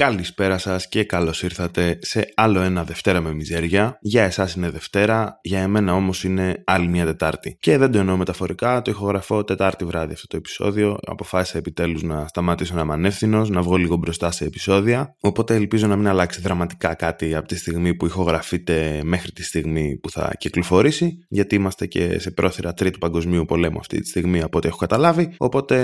Καλησπέρα 0.00 0.58
σας 0.58 0.88
και 0.88 1.04
καλώς 1.04 1.42
ήρθατε 1.42 1.98
σε 2.00 2.32
άλλο 2.34 2.60
ένα 2.60 2.84
Δευτέρα 2.84 3.20
με 3.20 3.32
Μιζέρια. 3.32 3.98
Για 4.00 4.22
εσάς 4.22 4.54
είναι 4.54 4.70
Δευτέρα, 4.70 5.38
για 5.42 5.60
εμένα 5.60 5.94
όμως 5.94 6.24
είναι 6.24 6.62
άλλη 6.66 6.88
μια 6.88 7.04
Τετάρτη. 7.04 7.56
Και 7.60 7.78
δεν 7.78 7.90
το 7.92 7.98
εννοώ 7.98 8.16
μεταφορικά, 8.16 8.82
το 8.82 8.90
ηχογραφώ 8.90 9.44
Τετάρτη 9.44 9.84
βράδυ 9.84 10.12
αυτό 10.12 10.26
το 10.26 10.36
επεισόδιο. 10.36 10.98
Αποφάσισα 11.06 11.58
επιτέλους 11.58 12.02
να 12.02 12.26
σταματήσω 12.26 12.74
να 12.74 12.80
είμαι 12.80 12.92
ανεύθυνος, 12.92 13.48
να 13.48 13.62
βγω 13.62 13.76
λίγο 13.76 13.96
μπροστά 13.96 14.30
σε 14.30 14.44
επεισόδια. 14.44 15.14
Οπότε 15.20 15.54
ελπίζω 15.54 15.86
να 15.86 15.96
μην 15.96 16.08
αλλάξει 16.08 16.40
δραματικά 16.40 16.94
κάτι 16.94 17.34
από 17.34 17.48
τη 17.48 17.56
στιγμή 17.56 17.94
που 17.94 18.06
ηχογραφείτε 18.06 19.00
μέχρι 19.04 19.32
τη 19.32 19.42
στιγμή 19.42 19.98
που 20.02 20.10
θα 20.10 20.32
κυκλοφορήσει. 20.38 21.18
Γιατί 21.28 21.54
είμαστε 21.54 21.86
και 21.86 22.18
σε 22.18 22.30
πρόθυρα 22.30 22.74
Τρίτου 22.74 22.98
Παγκοσμίου 22.98 23.44
Πολέμου 23.44 23.78
αυτή 23.78 24.00
τη 24.00 24.08
στιγμή 24.08 24.42
από 24.42 24.58
ό,τι 24.58 24.68
έχω 24.68 24.76
καταλάβει. 24.76 25.34
Οπότε 25.36 25.78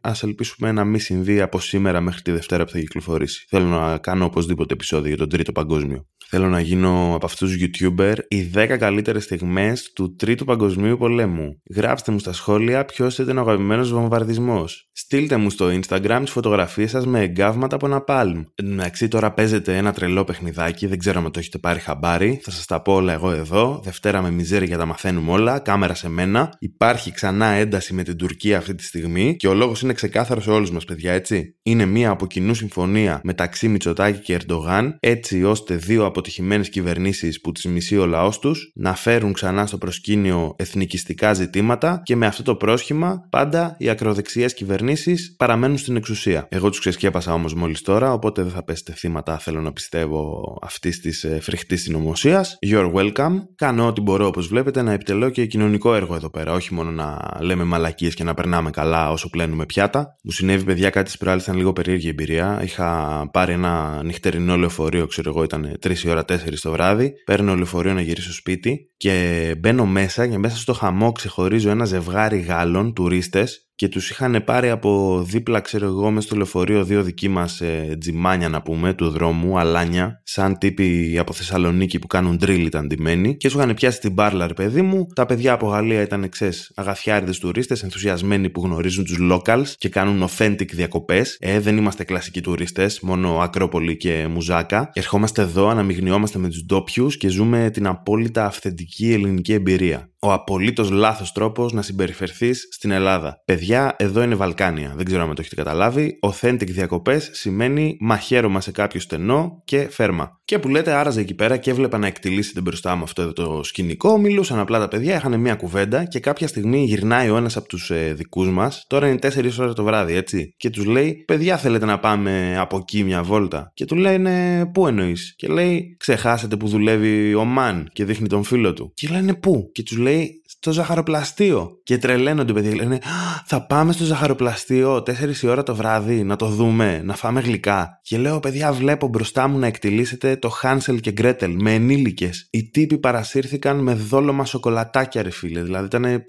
ας 0.00 0.22
ελπίσουμε 0.22 0.72
να 0.72 0.84
μην 0.84 1.00
συμβεί 1.00 1.40
από 1.40 1.60
σήμερα 1.60 2.00
μέχρι 2.00 2.22
τη 2.22 2.30
Δευτέρα 2.30 2.64
που 2.64 2.70
θα 2.70 2.78
κυκλοφορήσει. 2.78 3.46
Θέλω 3.56 3.66
να 3.66 3.98
κάνω 3.98 4.24
οπωσδήποτε 4.24 4.74
επεισόδιο 4.74 5.08
για 5.08 5.16
τον 5.16 5.28
Τρίτο 5.28 5.52
Παγκόσμιο. 5.52 6.06
Θέλω 6.26 6.48
να 6.48 6.60
γίνω 6.60 7.12
από 7.14 7.26
αυτούς 7.26 7.56
του 7.56 7.58
YouTuber 7.64 8.14
οι 8.28 8.50
10 8.54 8.76
καλύτερες 8.78 9.24
στιγμές 9.24 9.92
του 9.92 10.16
Τρίτου 10.16 10.44
Παγκοσμίου 10.44 10.96
Πολέμου. 10.96 11.62
Γράψτε 11.74 12.12
μου 12.12 12.18
στα 12.18 12.32
σχόλια 12.32 12.84
ποιος 12.84 13.18
ήταν 13.18 13.38
ο 13.38 13.40
αγαπημένος 13.40 13.92
βομβαρδισμός. 13.92 14.88
Στείλτε 14.92 15.36
μου 15.36 15.50
στο 15.50 15.66
Instagram 15.66 16.18
τις 16.22 16.30
φωτογραφίες 16.30 16.90
σας 16.90 17.06
με 17.06 17.20
εγκάβματα 17.20 17.74
από 17.74 17.86
ένα 17.86 18.04
palm. 18.06 18.44
Εντάξει, 18.54 19.08
τώρα 19.08 19.32
παίζετε 19.32 19.76
ένα 19.76 19.92
τρελό 19.92 20.24
παιχνιδάκι, 20.24 20.86
δεν 20.86 20.98
ξέρω 20.98 21.18
αν 21.18 21.30
το 21.30 21.38
έχετε 21.38 21.58
πάρει 21.58 21.78
χαμπάρι. 21.78 22.40
Θα 22.42 22.50
σας 22.50 22.66
τα 22.66 22.82
πω 22.82 22.92
όλα 22.92 23.12
εγώ 23.12 23.30
εδώ. 23.30 23.80
Δευτέρα 23.84 24.22
με 24.22 24.30
μιζέρι 24.30 24.66
για 24.66 24.78
τα 24.78 24.86
μαθαίνουμε 24.86 25.30
όλα. 25.30 25.58
Κάμερα 25.58 25.94
σε 25.94 26.08
μένα. 26.08 26.56
Υπάρχει 26.58 27.12
ξανά 27.12 27.46
ένταση 27.46 27.94
με 27.94 28.02
την 28.02 28.16
Τουρκία 28.16 28.58
αυτή 28.58 28.74
τη 28.74 28.84
στιγμή 28.84 29.36
και 29.36 29.48
ο 29.48 29.54
λόγος 29.54 29.82
είναι 29.82 29.92
ξεκάθαρος 29.92 30.44
σε 30.44 30.50
όλους 30.50 30.70
μας, 30.70 30.84
παιδιά, 30.84 31.12
έτσι. 31.12 31.56
Είναι 31.62 31.84
μία 31.84 32.10
από 32.10 32.26
κοινού 32.26 32.54
συμφωνία 32.54 33.20
μεταξύ 33.22 33.42
Μητσοτάκη 33.68 34.18
και 34.18 34.34
Ερντογάν, 34.34 34.96
έτσι 35.00 35.44
ώστε 35.44 35.76
δύο 35.76 36.04
αποτυχημένες 36.04 36.68
κυβερνήσεις 36.68 37.40
που 37.40 37.52
τις 37.52 37.64
μισεί 37.64 37.96
ο 37.96 38.06
λαός 38.06 38.38
τους 38.38 38.72
να 38.74 38.94
φέρουν 38.94 39.32
ξανά 39.32 39.66
στο 39.66 39.78
προσκήνιο 39.78 40.54
εθνικιστικά 40.58 41.32
ζητήματα 41.32 42.02
και 42.04 42.16
με 42.16 42.26
αυτό 42.26 42.42
το 42.42 42.54
πρόσχημα 42.54 43.26
πάντα 43.30 43.76
οι 43.78 43.88
ακροδεξιές 43.88 44.54
κυβερνήσεις 44.54 45.34
παραμένουν 45.38 45.78
στην 45.78 45.96
εξουσία. 45.96 46.46
Εγώ 46.50 46.70
τους 46.70 46.78
ξεσκέπασα 46.78 47.32
όμως 47.32 47.54
μόλις 47.54 47.82
τώρα, 47.82 48.12
οπότε 48.12 48.42
δεν 48.42 48.52
θα 48.52 48.64
πέσετε 48.64 48.92
θύματα, 48.92 49.38
θέλω 49.38 49.60
να 49.60 49.72
πιστεύω, 49.72 50.42
αυτής 50.62 51.00
της 51.00 51.24
ε, 51.24 51.38
φρικτής 51.40 51.82
συνωμοσίας. 51.82 52.58
You're 52.66 52.92
welcome. 52.92 53.34
Κάνω 53.56 53.86
ό,τι 53.86 54.00
μπορώ, 54.00 54.26
όπως 54.26 54.46
βλέπετε, 54.46 54.82
να 54.82 54.92
επιτελώ 54.92 55.30
και 55.30 55.46
κοινωνικό 55.46 55.94
έργο 55.94 56.14
εδώ 56.14 56.30
πέρα. 56.30 56.52
Όχι 56.52 56.74
μόνο 56.74 56.90
να 56.90 57.36
λέμε 57.40 57.64
μαλακίες 57.64 58.14
και 58.14 58.24
να 58.24 58.34
περνάμε 58.34 58.70
καλά 58.70 59.10
όσο 59.10 59.30
πλένουμε 59.30 59.66
πιάτα. 59.66 60.16
Μου 60.24 60.30
συνέβη, 60.30 60.64
παιδιά, 60.64 60.90
κάτι 60.90 61.04
της 61.04 61.16
προάλλη 61.16 61.40
ήταν 61.40 61.56
λίγο 61.56 61.72
περίεργη 61.72 62.08
εμπειρία. 62.08 62.60
Είχα 62.62 63.28
πάρει 63.34 63.52
ένα 63.52 64.02
νυχτερινό 64.04 64.56
λεωφορείο, 64.56 65.06
ξέρω 65.06 65.30
εγώ, 65.30 65.42
ήταν 65.42 65.78
3 65.86 65.98
η 66.04 66.08
ώρα 66.08 66.24
4 66.28 66.34
το 66.60 66.70
βράδυ. 66.70 67.12
Παίρνω 67.24 67.54
λεωφορείο 67.54 67.92
να 67.92 68.00
γυρίσω 68.00 68.32
σπίτι 68.32 68.90
και 68.96 69.54
μπαίνω 69.58 69.86
μέσα 69.86 70.26
και 70.26 70.38
μέσα 70.38 70.56
στο 70.56 70.72
χαμό 70.72 71.12
ξεχωρίζω 71.12 71.70
ένα 71.70 71.84
ζευγάρι 71.84 72.38
Γάλλων, 72.38 72.94
τουρίστες, 72.94 73.63
και 73.74 73.88
τους 73.88 74.10
είχαν 74.10 74.42
πάρει 74.44 74.70
από 74.70 75.22
δίπλα, 75.26 75.60
ξέρω 75.60 75.86
εγώ, 75.86 76.10
μες 76.10 76.24
στο 76.24 76.36
λεωφορείο 76.36 76.84
δύο 76.84 77.02
δικοί 77.02 77.28
μας 77.28 77.60
ε, 77.60 77.96
τζιμάνια 78.00 78.48
να 78.48 78.62
πούμε, 78.62 78.94
του 78.94 79.10
δρόμου, 79.10 79.58
αλάνια, 79.58 80.20
σαν 80.24 80.58
τύποι 80.58 81.16
από 81.18 81.32
Θεσσαλονίκη 81.32 81.98
που 81.98 82.06
κάνουν 82.06 82.38
drill 82.42 82.64
ήταν 82.64 82.86
ντυμένοι 82.86 83.36
και 83.36 83.48
σου 83.48 83.58
είχαν 83.58 83.74
πιάσει 83.74 84.00
την 84.00 84.12
μπάρλα, 84.12 84.46
ρε 84.46 84.54
παιδί 84.54 84.82
μου. 84.82 85.06
Τα 85.14 85.26
παιδιά 85.26 85.52
από 85.52 85.66
Γαλλία 85.66 86.02
ήταν 86.02 86.22
εξέ 86.22 86.50
αγαθιάριδες 86.74 87.38
τουρίστες, 87.38 87.82
ενθουσιασμένοι 87.82 88.50
που 88.50 88.60
γνωρίζουν 88.64 89.04
τους 89.04 89.18
locals 89.30 89.68
και 89.78 89.88
κάνουν 89.88 90.28
authentic 90.28 90.68
διακοπές. 90.72 91.36
Ε, 91.40 91.60
δεν 91.60 91.76
είμαστε 91.76 92.04
κλασικοί 92.04 92.40
τουρίστες, 92.40 93.00
μόνο 93.00 93.38
Ακρόπολη 93.38 93.96
και 93.96 94.26
Μουζάκα. 94.30 94.90
Ερχόμαστε 94.92 95.42
εδώ, 95.42 95.68
αναμειγνιόμαστε 95.68 96.38
με 96.38 96.48
τους 96.48 96.64
ντόπιους 96.64 97.16
και 97.16 97.28
ζούμε 97.28 97.70
την 97.72 97.86
απόλυτα 97.86 98.44
αυθεντική 98.44 99.12
ελληνική 99.12 99.52
εμπειρία 99.52 100.08
ο 100.24 100.32
απολύτως 100.32 100.90
λάθος 100.90 101.32
τρόπος 101.32 101.72
να 101.72 101.82
συμπεριφερθείς 101.82 102.68
στην 102.70 102.90
Ελλάδα. 102.90 103.42
Παιδιά, 103.44 103.96
εδώ 103.98 104.22
είναι 104.22 104.34
Βαλκάνια. 104.34 104.92
Δεν 104.96 105.04
ξέρω 105.04 105.22
αν 105.22 105.28
το 105.28 105.34
έχετε 105.38 105.54
καταλάβει. 105.54 106.18
Authentic 106.22 106.66
διακοπές 106.66 107.30
σημαίνει 107.32 107.96
μαχαίρωμα 108.00 108.60
σε 108.60 108.70
κάποιο 108.70 109.00
στενό 109.00 109.62
και 109.64 109.88
φέρμα. 109.90 110.40
Και 110.44 110.58
που 110.58 110.68
λέτε, 110.68 110.92
άραζε 110.92 111.20
εκεί 111.20 111.34
πέρα 111.34 111.56
και 111.56 111.70
έβλεπα 111.70 111.98
να 111.98 112.06
εκτελήσετε 112.06 112.60
μπροστά 112.60 112.96
μου 112.96 113.02
αυτό 113.02 113.22
εδώ 113.22 113.32
το 113.32 113.60
σκηνικό. 113.62 114.18
Μιλούσαν 114.18 114.58
απλά 114.58 114.78
τα 114.78 114.88
παιδιά, 114.88 115.16
είχαν 115.16 115.40
μια 115.40 115.54
κουβέντα 115.54 116.04
και 116.04 116.20
κάποια 116.20 116.48
στιγμή 116.48 116.84
γυρνάει 116.84 117.30
ο 117.30 117.36
ένας 117.36 117.56
από 117.56 117.68
τους 117.68 117.90
ε, 117.90 118.14
δικούς 118.16 118.48
μας. 118.48 118.84
Τώρα 118.88 119.08
είναι 119.08 119.18
4 119.22 119.50
ώρες 119.58 119.74
το 119.74 119.84
βράδυ, 119.84 120.14
έτσι. 120.14 120.54
Και 120.56 120.70
τους 120.70 120.84
λέει, 120.84 121.24
Παιδιά, 121.26 121.56
θέλετε 121.56 121.84
να 121.84 121.98
πάμε 121.98 122.56
από 122.58 122.76
εκεί 122.76 123.04
μια 123.04 123.22
βόλτα; 123.22 123.70
Και 123.74 123.84
του 123.84 123.96
λένε, 123.96 124.66
Πού 124.72 124.86
εννοείς; 124.86 125.34
Και 125.36 125.48
λέει, 125.48 125.96
Ξεχάσετε 125.98 126.56
που 126.56 126.68
δουλεύει 126.68 127.34
ο 127.34 127.44
Μαν 127.44 127.88
και 127.92 128.04
δείχνει 128.04 128.26
τον 128.26 128.44
φίλο 128.44 128.72
του. 128.72 128.92
Και 128.94 129.08
λένε, 129.10 129.34
Πού; 129.34 129.70
Και 129.72 129.82
τους 129.82 129.96
λέει, 129.96 130.13
they 130.14 130.43
στο 130.64 130.72
ζαχαροπλαστείο. 130.72 131.78
Και 131.82 131.98
τρελαίνονται, 131.98 132.52
παιδιά. 132.52 132.74
Λένε, 132.74 132.98
Θα 133.44 133.66
πάμε 133.66 133.92
στο 133.92 134.04
ζαχαροπλαστείο 134.04 134.96
4 134.96 135.42
η 135.42 135.46
ώρα 135.46 135.62
το 135.62 135.74
βράδυ 135.74 136.24
να 136.24 136.36
το 136.36 136.46
δούμε, 136.46 137.02
να 137.04 137.14
φάμε 137.14 137.40
γλυκά. 137.40 138.00
Και 138.02 138.18
λέω, 138.18 138.40
παιδιά, 138.40 138.72
βλέπω 138.72 139.08
μπροστά 139.08 139.48
μου 139.48 139.58
να 139.58 139.66
εκτυλίσσεται 139.66 140.36
το 140.36 140.48
Χάνσελ 140.48 141.00
και 141.00 141.10
Γκρέτελ 141.10 141.56
με 141.60 141.74
ενήλικες. 141.74 142.48
Οι 142.50 142.70
τύποι 142.70 142.98
παρασύρθηκαν 142.98 143.78
με 143.82 143.94
δόλωμα 143.94 144.44
σοκολατάκια, 144.44 145.22
ρε 145.22 145.30
φίλε. 145.30 145.62
Δηλαδή 145.62 145.84
ήταν 145.84 146.24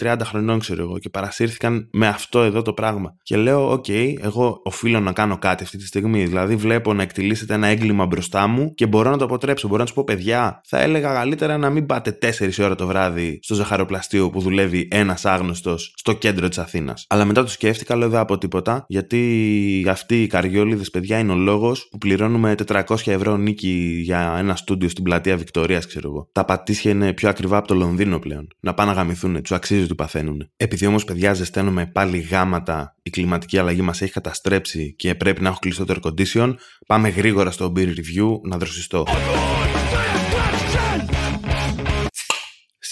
25-30 0.00 0.16
χρονών, 0.24 0.58
ξέρω 0.58 0.82
εγώ, 0.82 0.98
και 0.98 1.08
παρασύρθηκαν 1.08 1.88
με 1.92 2.06
αυτό 2.08 2.42
εδώ 2.42 2.62
το 2.62 2.72
πράγμα. 2.72 3.16
Και 3.22 3.36
λέω, 3.36 3.72
OK, 3.72 3.84
okay, 3.88 4.14
εγώ 4.20 4.60
οφείλω 4.64 5.00
να 5.00 5.12
κάνω 5.12 5.38
κάτι 5.38 5.62
αυτή 5.62 5.76
τη 5.76 5.86
στιγμή. 5.86 6.24
Δηλαδή, 6.24 6.56
βλέπω 6.56 6.92
να 6.92 7.02
εκτυλίσσεται 7.02 7.54
ένα 7.54 7.66
έγκλημα 7.66 8.06
μπροστά 8.06 8.46
μου 8.46 8.74
και 8.74 8.86
μπορώ 8.86 9.10
να 9.10 9.16
το 9.16 9.24
αποτρέψω. 9.24 9.68
Μπορώ 9.68 9.80
να 9.80 9.88
του 9.88 9.94
πω, 9.94 10.04
παιδιά, 10.04 10.60
θα 10.64 10.80
έλεγα 10.80 11.12
καλύτερα 11.12 11.58
να 11.58 11.70
μην 11.70 11.86
πάτε 11.86 12.18
4 12.38 12.50
ώρα 12.60 12.74
το 12.74 12.86
βράδυ 12.86 13.38
στο 13.42 13.59
ζαχαροπλαστείο 13.60 14.30
που 14.30 14.40
δουλεύει 14.40 14.88
ένας 14.90 15.24
άγνωστος 15.24 15.92
στο 15.96 16.12
κέντρο 16.12 16.48
της 16.48 16.58
Αθήνας. 16.58 17.04
Αλλά 17.08 17.24
μετά 17.24 17.42
το 17.42 17.48
σκέφτηκα, 17.48 17.96
λέω 17.96 18.08
δεν 18.08 18.20
είπα 18.20 18.38
τίποτα, 18.38 18.84
γιατί 18.88 19.86
αυτοί 19.88 20.22
οι 20.22 20.26
καριόληδες 20.26 20.90
παιδιά 20.90 21.18
είναι 21.18 21.32
ο 21.32 21.36
λόγος 21.36 21.88
που 21.90 21.98
πληρώνουμε 21.98 22.54
400 22.66 22.82
ευρώ 23.04 23.36
νοίκι 23.36 24.00
για 24.02 24.36
ένα 24.38 24.56
στούντιο 24.56 24.88
στην 24.88 25.04
πλατεία 25.04 25.36
Βικτωρίας, 25.36 25.86
ξέρω 25.86 26.08
εγώ. 26.08 26.28
Τα 26.32 26.44
Πατήσια 26.44 26.90
είναι 26.90 27.12
πιο 27.12 27.28
ακριβά 27.28 27.56
από 27.56 27.68
το 27.68 27.74
Λονδίνο 27.74 28.18
πλέον. 28.18 28.48
Να 28.60 28.74
πάνε 28.74 28.90
να 28.90 28.96
γαμηθούν, 28.96 29.42
τους 29.42 29.52
αξίζει 29.52 29.82
ότι 29.82 29.94
παθαίνουν. 29.94 30.50
Επειδή 30.56 30.86
όμως 30.86 31.04
παιδιά 31.04 31.34
ζεσταίνουμε 31.34 31.86
πάλι 31.86 32.18
γάματα, 32.18 32.96
η 33.02 33.10
κλιματική 33.10 33.58
αλλαγή 33.58 33.82
μας 33.82 34.02
έχει 34.02 34.12
καταστρέψει 34.12 34.94
και 34.96 35.14
πρέπει 35.14 35.42
να 35.42 35.48
έχω 35.48 35.58
κλειστό 35.60 35.84
το 35.84 35.94
air 35.94 36.08
condition, 36.08 36.54
πάμε 36.86 37.08
γρήγορα 37.08 37.50
στο 37.50 37.72
beer 37.76 37.88
review 37.88 38.40
να 38.42 38.56
δροσιστώ. 38.56 39.04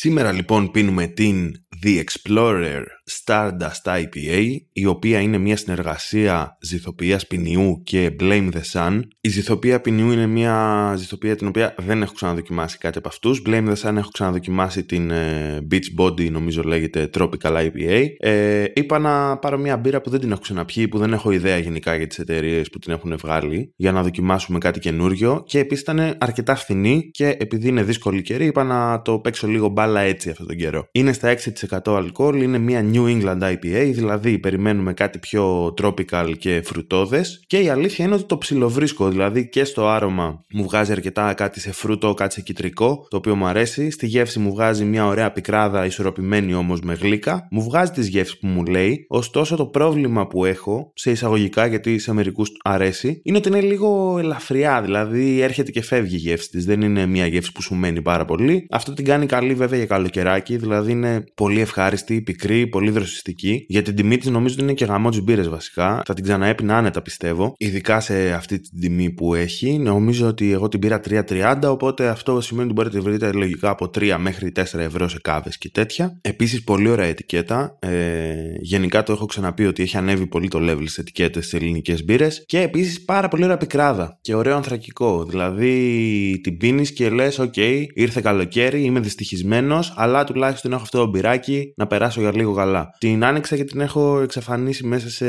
Σήμερα 0.00 0.32
λοιπόν 0.32 0.70
πίνουμε 0.70 1.06
την 1.06 1.53
The 1.83 2.05
Explorer 2.05 2.83
Stardust 3.11 3.84
IPA, 3.84 4.56
η 4.72 4.87
οποία 4.87 5.21
είναι 5.21 5.39
μια 5.39 5.56
συνεργασία 5.56 6.59
ζυθοποιίας 6.61 7.27
ποινιού 7.27 7.83
και 7.84 8.16
Blame 8.21 8.50
the 8.53 8.61
Sun. 8.72 9.00
Η 9.21 9.28
ζυθοποιία 9.28 9.81
ποινιού 9.81 10.11
είναι 10.11 10.27
μια 10.27 10.94
ζυθοποιία 10.97 11.37
την 11.37 11.47
οποία 11.47 11.75
δεν 11.78 12.03
έχω 12.03 12.12
ξαναδοκιμάσει 12.12 12.78
κάτι 12.78 12.99
από 12.99 13.09
αυτούς. 13.09 13.43
Blame 13.47 13.69
the 13.69 13.75
Sun 13.75 13.97
έχω 13.97 14.11
ξαναδοκιμάσει 14.11 14.84
την 14.84 15.11
ε, 15.11 15.66
Beach 15.71 16.03
Body, 16.03 16.31
νομίζω 16.31 16.62
λέγεται 16.62 17.11
Tropical 17.19 17.53
IPA. 17.53 18.06
Ε, 18.19 18.65
είπα 18.75 18.99
να 18.99 19.39
πάρω 19.39 19.59
μια 19.59 19.77
μπύρα 19.77 20.00
που 20.00 20.10
δεν 20.10 20.21
την 20.21 20.31
έχω 20.31 20.41
ξαναπιεί, 20.41 20.89
που 20.89 20.99
δεν 20.99 21.12
έχω 21.12 21.31
ιδέα 21.31 21.59
γενικά 21.59 21.97
για 21.97 22.06
τις 22.06 22.19
εταιρείες 22.19 22.71
που 22.71 22.78
την 22.78 22.93
έχουν 22.93 23.16
βγάλει, 23.16 23.72
για 23.77 23.93
να 23.93 24.03
δοκιμάσουμε 24.03 24.59
κάτι 24.59 24.78
καινούριο. 24.81 25.43
Και 25.47 25.59
επίσης 25.59 25.83
ήταν 25.83 26.16
αρκετά 26.19 26.55
φθηνή 26.55 27.10
και 27.10 27.37
επειδή 27.39 27.69
είναι 27.69 27.83
δύσκολη 27.83 28.22
καιρή, 28.22 28.47
είπα 28.47 28.65
να 28.65 29.03
το 29.03 29.19
παίξω 29.19 29.47
λίγο 29.47 29.69
μπάλα 29.69 30.00
έτσι 30.00 30.31
αυτόν 30.31 30.47
τον 30.47 30.56
καιρό. 30.56 30.89
Είναι 30.93 31.12
στα 31.12 31.34
6% 31.34 31.68
αλκοόλ, 31.87 32.43
είναι 32.43 32.59
μια 32.59 32.91
New 32.92 33.04
England 33.04 33.42
IPA, 33.42 33.91
δηλαδή 33.95 34.39
περιμένουμε 34.39 34.92
κάτι 34.92 35.19
πιο 35.19 35.75
tropical 35.83 36.33
και 36.39 36.63
φρουτόδες. 36.65 37.45
Και 37.47 37.59
η 37.59 37.69
αλήθεια 37.69 38.04
είναι 38.04 38.15
ότι 38.15 38.25
το 38.25 38.39
ψιλοβρίσκω, 38.39 39.09
δηλαδή 39.09 39.48
και 39.48 39.65
στο 39.65 39.89
άρωμα 39.89 40.45
μου 40.53 40.63
βγάζει 40.63 40.92
αρκετά 40.92 41.34
κάτι 41.34 41.60
σε 41.60 41.72
φρούτο, 41.72 42.15
κάτι 42.15 42.34
σε 42.34 42.41
κυτρικό, 42.41 43.07
το 43.10 43.16
οποίο 43.16 43.37
μου 43.37 43.47
αρέσει, 43.47 43.91
στη 43.91 44.07
γεύση 44.07 44.39
μου 44.39 44.51
βγάζει 44.51 44.84
μια 44.84 45.07
ωραία 45.07 45.33
πικράδα 45.33 45.84
ισορροπημένη 45.84 46.54
όμως 46.54 46.81
με 46.81 46.95
γλύκα, 46.95 47.47
μου 47.51 47.63
βγάζει 47.63 47.91
τις 47.91 48.09
γεύσεις 48.09 48.39
που 48.39 48.47
μου 48.47 48.65
λέει, 48.65 49.07
ωστόσο 49.09 49.57
το 49.57 49.66
πρόβλημα 49.66 50.27
που 50.27 50.45
έχω, 50.45 50.92
σε 50.95 51.10
εισαγωγικά 51.10 51.66
γιατί 51.66 51.98
σε 51.98 52.13
μερικούς 52.13 52.51
αρέσει, 52.65 53.21
είναι 53.25 53.37
ότι 53.37 53.48
είναι 53.48 53.60
λίγο 53.60 54.16
ελαφριά, 54.19 54.83
δηλαδή 54.83 55.41
έρχεται 55.41 55.71
και 55.71 55.83
φεύγει 55.83 56.15
η 56.15 56.19
γεύση 56.19 56.51
της, 56.51 56.65
δεν 56.65 56.81
είναι 56.81 57.07
μια 57.07 57.27
γεύση 57.27 57.53
που 57.53 57.63
σου 57.63 57.75
μένει 57.75 58.03
πάρα 58.03 58.25
πολύ. 58.25 58.66
Αυτό 58.71 58.92
την 58.92 59.04
κάνει 59.04 59.27
καλή 59.27 59.54
βέβαια 59.54 59.78
για 59.78 59.87
καλοκαιράκι, 59.87 60.57
δηλαδή 60.57 60.92
είναι 60.92 61.25
πολύ 61.34 61.58
πολύ 61.59 61.71
ευχάριστη, 61.71 62.21
πικρή, 62.21 62.66
πολύ 62.66 62.91
δροσιστική. 62.91 63.65
Για 63.69 63.83
την 63.83 63.95
τιμή 63.95 64.16
της 64.16 64.31
νομίζω 64.31 64.55
ότι 64.55 64.63
είναι 64.63 64.72
και 64.72 64.84
γαμό 64.84 65.10
μπύρε 65.22 65.43
βασικά. 65.43 66.03
Θα 66.07 66.15
την 66.15 66.25
ξαναέπεινα 66.25 66.77
άνετα 66.77 67.03
πιστεύω. 67.03 67.55
Ειδικά 67.59 68.01
σε 68.01 68.33
αυτή 68.33 68.60
την 68.60 68.81
τιμή 68.81 69.10
που 69.10 69.34
έχει. 69.34 69.78
Νομίζω 69.78 70.27
ότι 70.27 70.53
εγώ 70.53 70.69
την 70.69 70.81
πήρα 70.81 71.01
3,30 71.09 71.59
οπότε 71.63 72.09
αυτό 72.09 72.41
σημαίνει 72.41 72.65
ότι 72.65 72.75
μπορείτε 72.75 72.97
να 72.97 73.03
βρείτε 73.03 73.33
λογικά 73.33 73.71
από 73.71 73.91
3 73.99 74.16
μέχρι 74.19 74.53
4 74.57 74.63
ευρώ 74.78 75.09
σε 75.09 75.19
κάβες 75.22 75.59
και 75.59 75.71
τέτοια. 75.71 76.19
Επίσης 76.21 76.65
πολύ 76.65 76.89
ωραία 76.89 77.07
ετικέτα. 77.07 77.78
Ε, 77.78 78.34
γενικά 78.61 79.03
το 79.03 79.13
έχω 79.13 79.27
ξαναπεί 79.27 79.66
ότι 79.66 79.83
έχει 79.83 79.97
ανέβει 79.97 80.27
πολύ 80.27 80.49
το 80.49 80.59
level 80.63 80.84
σε 80.84 81.01
ετικέτες 81.01 81.47
σε 81.47 81.57
ελληνικές 81.57 82.04
μπύρες. 82.04 82.43
Και 82.47 82.61
επίσης 82.61 83.04
πάρα 83.04 83.28
πολύ 83.28 83.45
ωραία 83.45 83.57
πικράδα 83.57 84.19
και 84.21 84.34
ωραίο 84.34 84.57
ανθρακικό. 84.57 85.25
Δηλαδή 85.25 86.41
την 86.43 86.57
πίνεις 86.57 86.93
και 86.93 87.11
λες: 87.11 87.41
OK, 87.41 87.84
ήρθε 87.95 88.21
καλοκαίρι, 88.21 88.83
είμαι 88.83 89.01
δυστυχισμένος, 89.01 89.93
αλλά 89.97 90.25
τουλάχιστον 90.25 90.72
έχω 90.72 90.83
αυτό 90.83 90.99
το 90.99 91.07
μπυράκι 91.07 91.47
να 91.77 91.86
περάσω 91.86 92.21
για 92.21 92.34
λίγο 92.34 92.54
καλά. 92.54 92.91
Την 92.98 93.24
άνοιξα 93.24 93.56
και 93.56 93.65
την 93.65 93.80
έχω 93.80 94.21
εξαφανίσει 94.21 94.86
μέσα 94.86 95.10
σε 95.10 95.28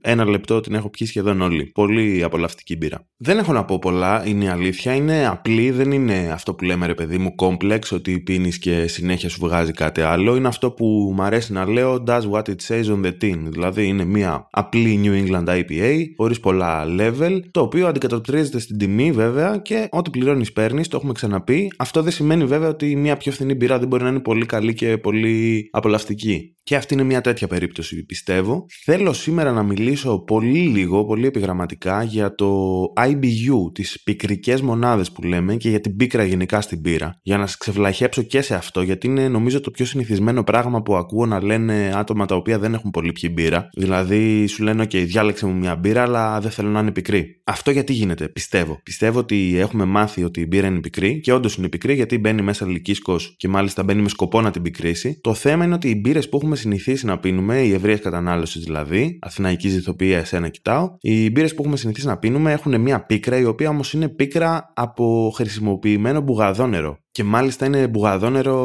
ένα 0.00 0.24
λεπτό, 0.24 0.60
την 0.60 0.74
έχω 0.74 0.88
πιει 0.88 1.06
σχεδόν 1.06 1.40
όλη. 1.40 1.64
Πολύ 1.74 2.22
απολαυστική 2.22 2.76
μπύρα. 2.76 3.06
Δεν 3.16 3.38
έχω 3.38 3.52
να 3.52 3.64
πω 3.64 3.78
πολλά, 3.78 4.26
είναι 4.26 4.44
η 4.44 4.48
αλήθεια. 4.48 4.94
Είναι 4.94 5.26
απλή, 5.26 5.70
δεν 5.70 5.92
είναι 5.92 6.30
αυτό 6.32 6.54
που 6.54 6.64
λέμε 6.64 6.86
ρε 6.86 6.94
παιδί 6.94 7.18
μου, 7.18 7.34
κόμπλεξ, 7.34 7.92
ότι 7.92 8.20
πίνεις 8.20 8.58
και 8.58 8.86
συνέχεια 8.86 9.28
σου 9.28 9.38
βγάζει 9.40 9.72
κάτι 9.72 10.00
άλλο. 10.00 10.36
Είναι 10.36 10.48
αυτό 10.48 10.70
που 10.70 11.12
μου 11.16 11.22
αρέσει 11.22 11.52
να 11.52 11.68
λέω, 11.68 12.02
does 12.06 12.22
what 12.30 12.42
it 12.42 12.56
says 12.68 12.84
on 12.84 13.04
the 13.04 13.12
tin. 13.22 13.38
Δηλαδή 13.48 13.86
είναι 13.86 14.04
μια 14.04 14.48
απλή 14.50 15.00
New 15.04 15.26
England 15.26 15.48
IPA, 15.48 16.04
χωρίς 16.16 16.40
πολλά 16.40 16.84
level, 16.98 17.40
το 17.50 17.60
οποίο 17.60 17.86
αντικατοπτρίζεται 17.86 18.58
στην 18.58 18.78
τιμή 18.78 19.12
βέβαια 19.12 19.56
και 19.56 19.88
ό,τι 19.90 20.10
πληρώνεις 20.10 20.52
παίρνεις, 20.52 20.88
το 20.88 20.96
έχουμε 20.96 21.12
ξαναπεί. 21.12 21.72
Αυτό 21.78 22.02
δεν 22.02 22.12
σημαίνει 22.12 22.44
βέβαια 22.44 22.68
ότι 22.68 22.96
μια 22.96 23.16
πιο 23.16 23.32
φθηνή 23.32 23.54
μπύρα 23.54 23.78
δεν 23.78 23.88
μπορεί 23.88 24.02
να 24.02 24.08
είναι 24.08 24.20
πολύ 24.20 24.46
καλή 24.46 24.74
και 24.74 24.98
πολύ 24.98 25.53
απολαυστική. 25.70 26.54
Και 26.62 26.76
αυτή 26.76 26.94
είναι 26.94 27.02
μια 27.02 27.20
τέτοια 27.20 27.46
περίπτωση, 27.46 28.04
πιστεύω. 28.04 28.66
Θέλω 28.84 29.12
σήμερα 29.12 29.52
να 29.52 29.62
μιλήσω 29.62 30.18
πολύ 30.18 30.58
λίγο, 30.58 31.04
πολύ 31.04 31.26
επιγραμματικά 31.26 32.02
για 32.02 32.34
το 32.34 32.80
IBU, 32.96 33.72
τις 33.72 34.02
πικρικές 34.02 34.60
μονάδες 34.60 35.12
που 35.12 35.22
λέμε 35.22 35.56
και 35.56 35.68
για 35.68 35.80
την 35.80 35.96
πίκρα 35.96 36.24
γενικά 36.24 36.60
στην 36.60 36.80
πύρα. 36.80 37.18
Για 37.22 37.38
να 37.38 37.46
σας 37.46 37.56
ξεβλαχέψω 37.56 38.22
και 38.22 38.40
σε 38.40 38.54
αυτό, 38.54 38.82
γιατί 38.82 39.06
είναι 39.06 39.28
νομίζω 39.28 39.60
το 39.60 39.70
πιο 39.70 39.84
συνηθισμένο 39.84 40.44
πράγμα 40.44 40.82
που 40.82 40.96
ακούω 40.96 41.26
να 41.26 41.44
λένε 41.44 41.92
άτομα 41.94 42.26
τα 42.26 42.34
οποία 42.34 42.58
δεν 42.58 42.74
έχουν 42.74 42.90
πολύ 42.90 43.12
πιει 43.12 43.30
μπύρα. 43.32 43.68
Δηλαδή 43.72 44.46
σου 44.46 44.62
λένε, 44.62 44.82
OK, 44.82 45.04
διάλεξε 45.06 45.46
μου 45.46 45.54
μια 45.54 45.76
μπύρα, 45.76 46.02
αλλά 46.02 46.40
δεν 46.40 46.50
θέλω 46.50 46.68
να 46.68 46.80
είναι 46.80 46.92
πικρή. 46.92 47.40
Αυτό 47.44 47.70
γιατί 47.70 47.92
γίνεται, 47.92 48.28
πιστεύω. 48.28 48.80
Πιστεύω 48.82 49.18
ότι 49.18 49.56
έχουμε 49.58 49.84
μάθει 49.84 50.24
ότι 50.24 50.40
η 50.40 50.46
μπύρα 50.48 50.66
είναι 50.66 50.80
πικρή 50.80 51.20
και 51.20 51.32
όντως 51.32 51.54
είναι 51.54 51.68
πικρή 51.68 51.94
γιατί 51.94 52.18
μπαίνει 52.18 52.42
μέσα 52.42 52.66
λυκίσκος 52.66 53.34
και 53.36 53.48
μάλιστα 53.48 53.82
μπαίνει 53.82 54.02
με 54.02 54.08
σκοπό 54.08 54.40
να 54.40 54.50
την 54.50 54.62
πικρίσει. 54.62 55.18
Το 55.20 55.34
θέμα 55.48 55.64
είναι 55.64 55.74
ότι 55.74 55.88
οι 55.88 56.00
μπύρες 56.02 56.28
που 56.28 56.36
έχουμε 56.36 56.54
έχουμε 56.54 56.76
συνηθίσει 56.76 57.06
να 57.06 57.18
πίνουμε, 57.18 57.60
η 57.60 57.72
ευρεία 57.72 57.98
κατανάλωσης 57.98 58.64
δηλαδή, 58.64 59.18
αθηναϊκή 59.22 59.68
ζηθοποιία, 59.68 60.18
εσένα 60.18 60.48
κοιτάω, 60.48 60.96
οι 61.00 61.30
μπύρες 61.30 61.54
που 61.54 61.60
έχουμε 61.62 61.76
συνηθίσει 61.76 62.06
να 62.06 62.18
πίνουμε 62.18 62.52
έχουν 62.52 62.80
μια 62.80 63.02
πίκρα, 63.02 63.38
η 63.38 63.44
οποία 63.44 63.68
όμως 63.68 63.92
είναι 63.92 64.08
πίκρα 64.08 64.72
από 64.74 65.32
χρησιμοποιημένο 65.34 66.20
μπουγαδόνερο. 66.20 66.98
Και 67.14 67.24
μάλιστα 67.24 67.66
είναι 67.66 67.86
μπουγαδόνερο 67.86 68.56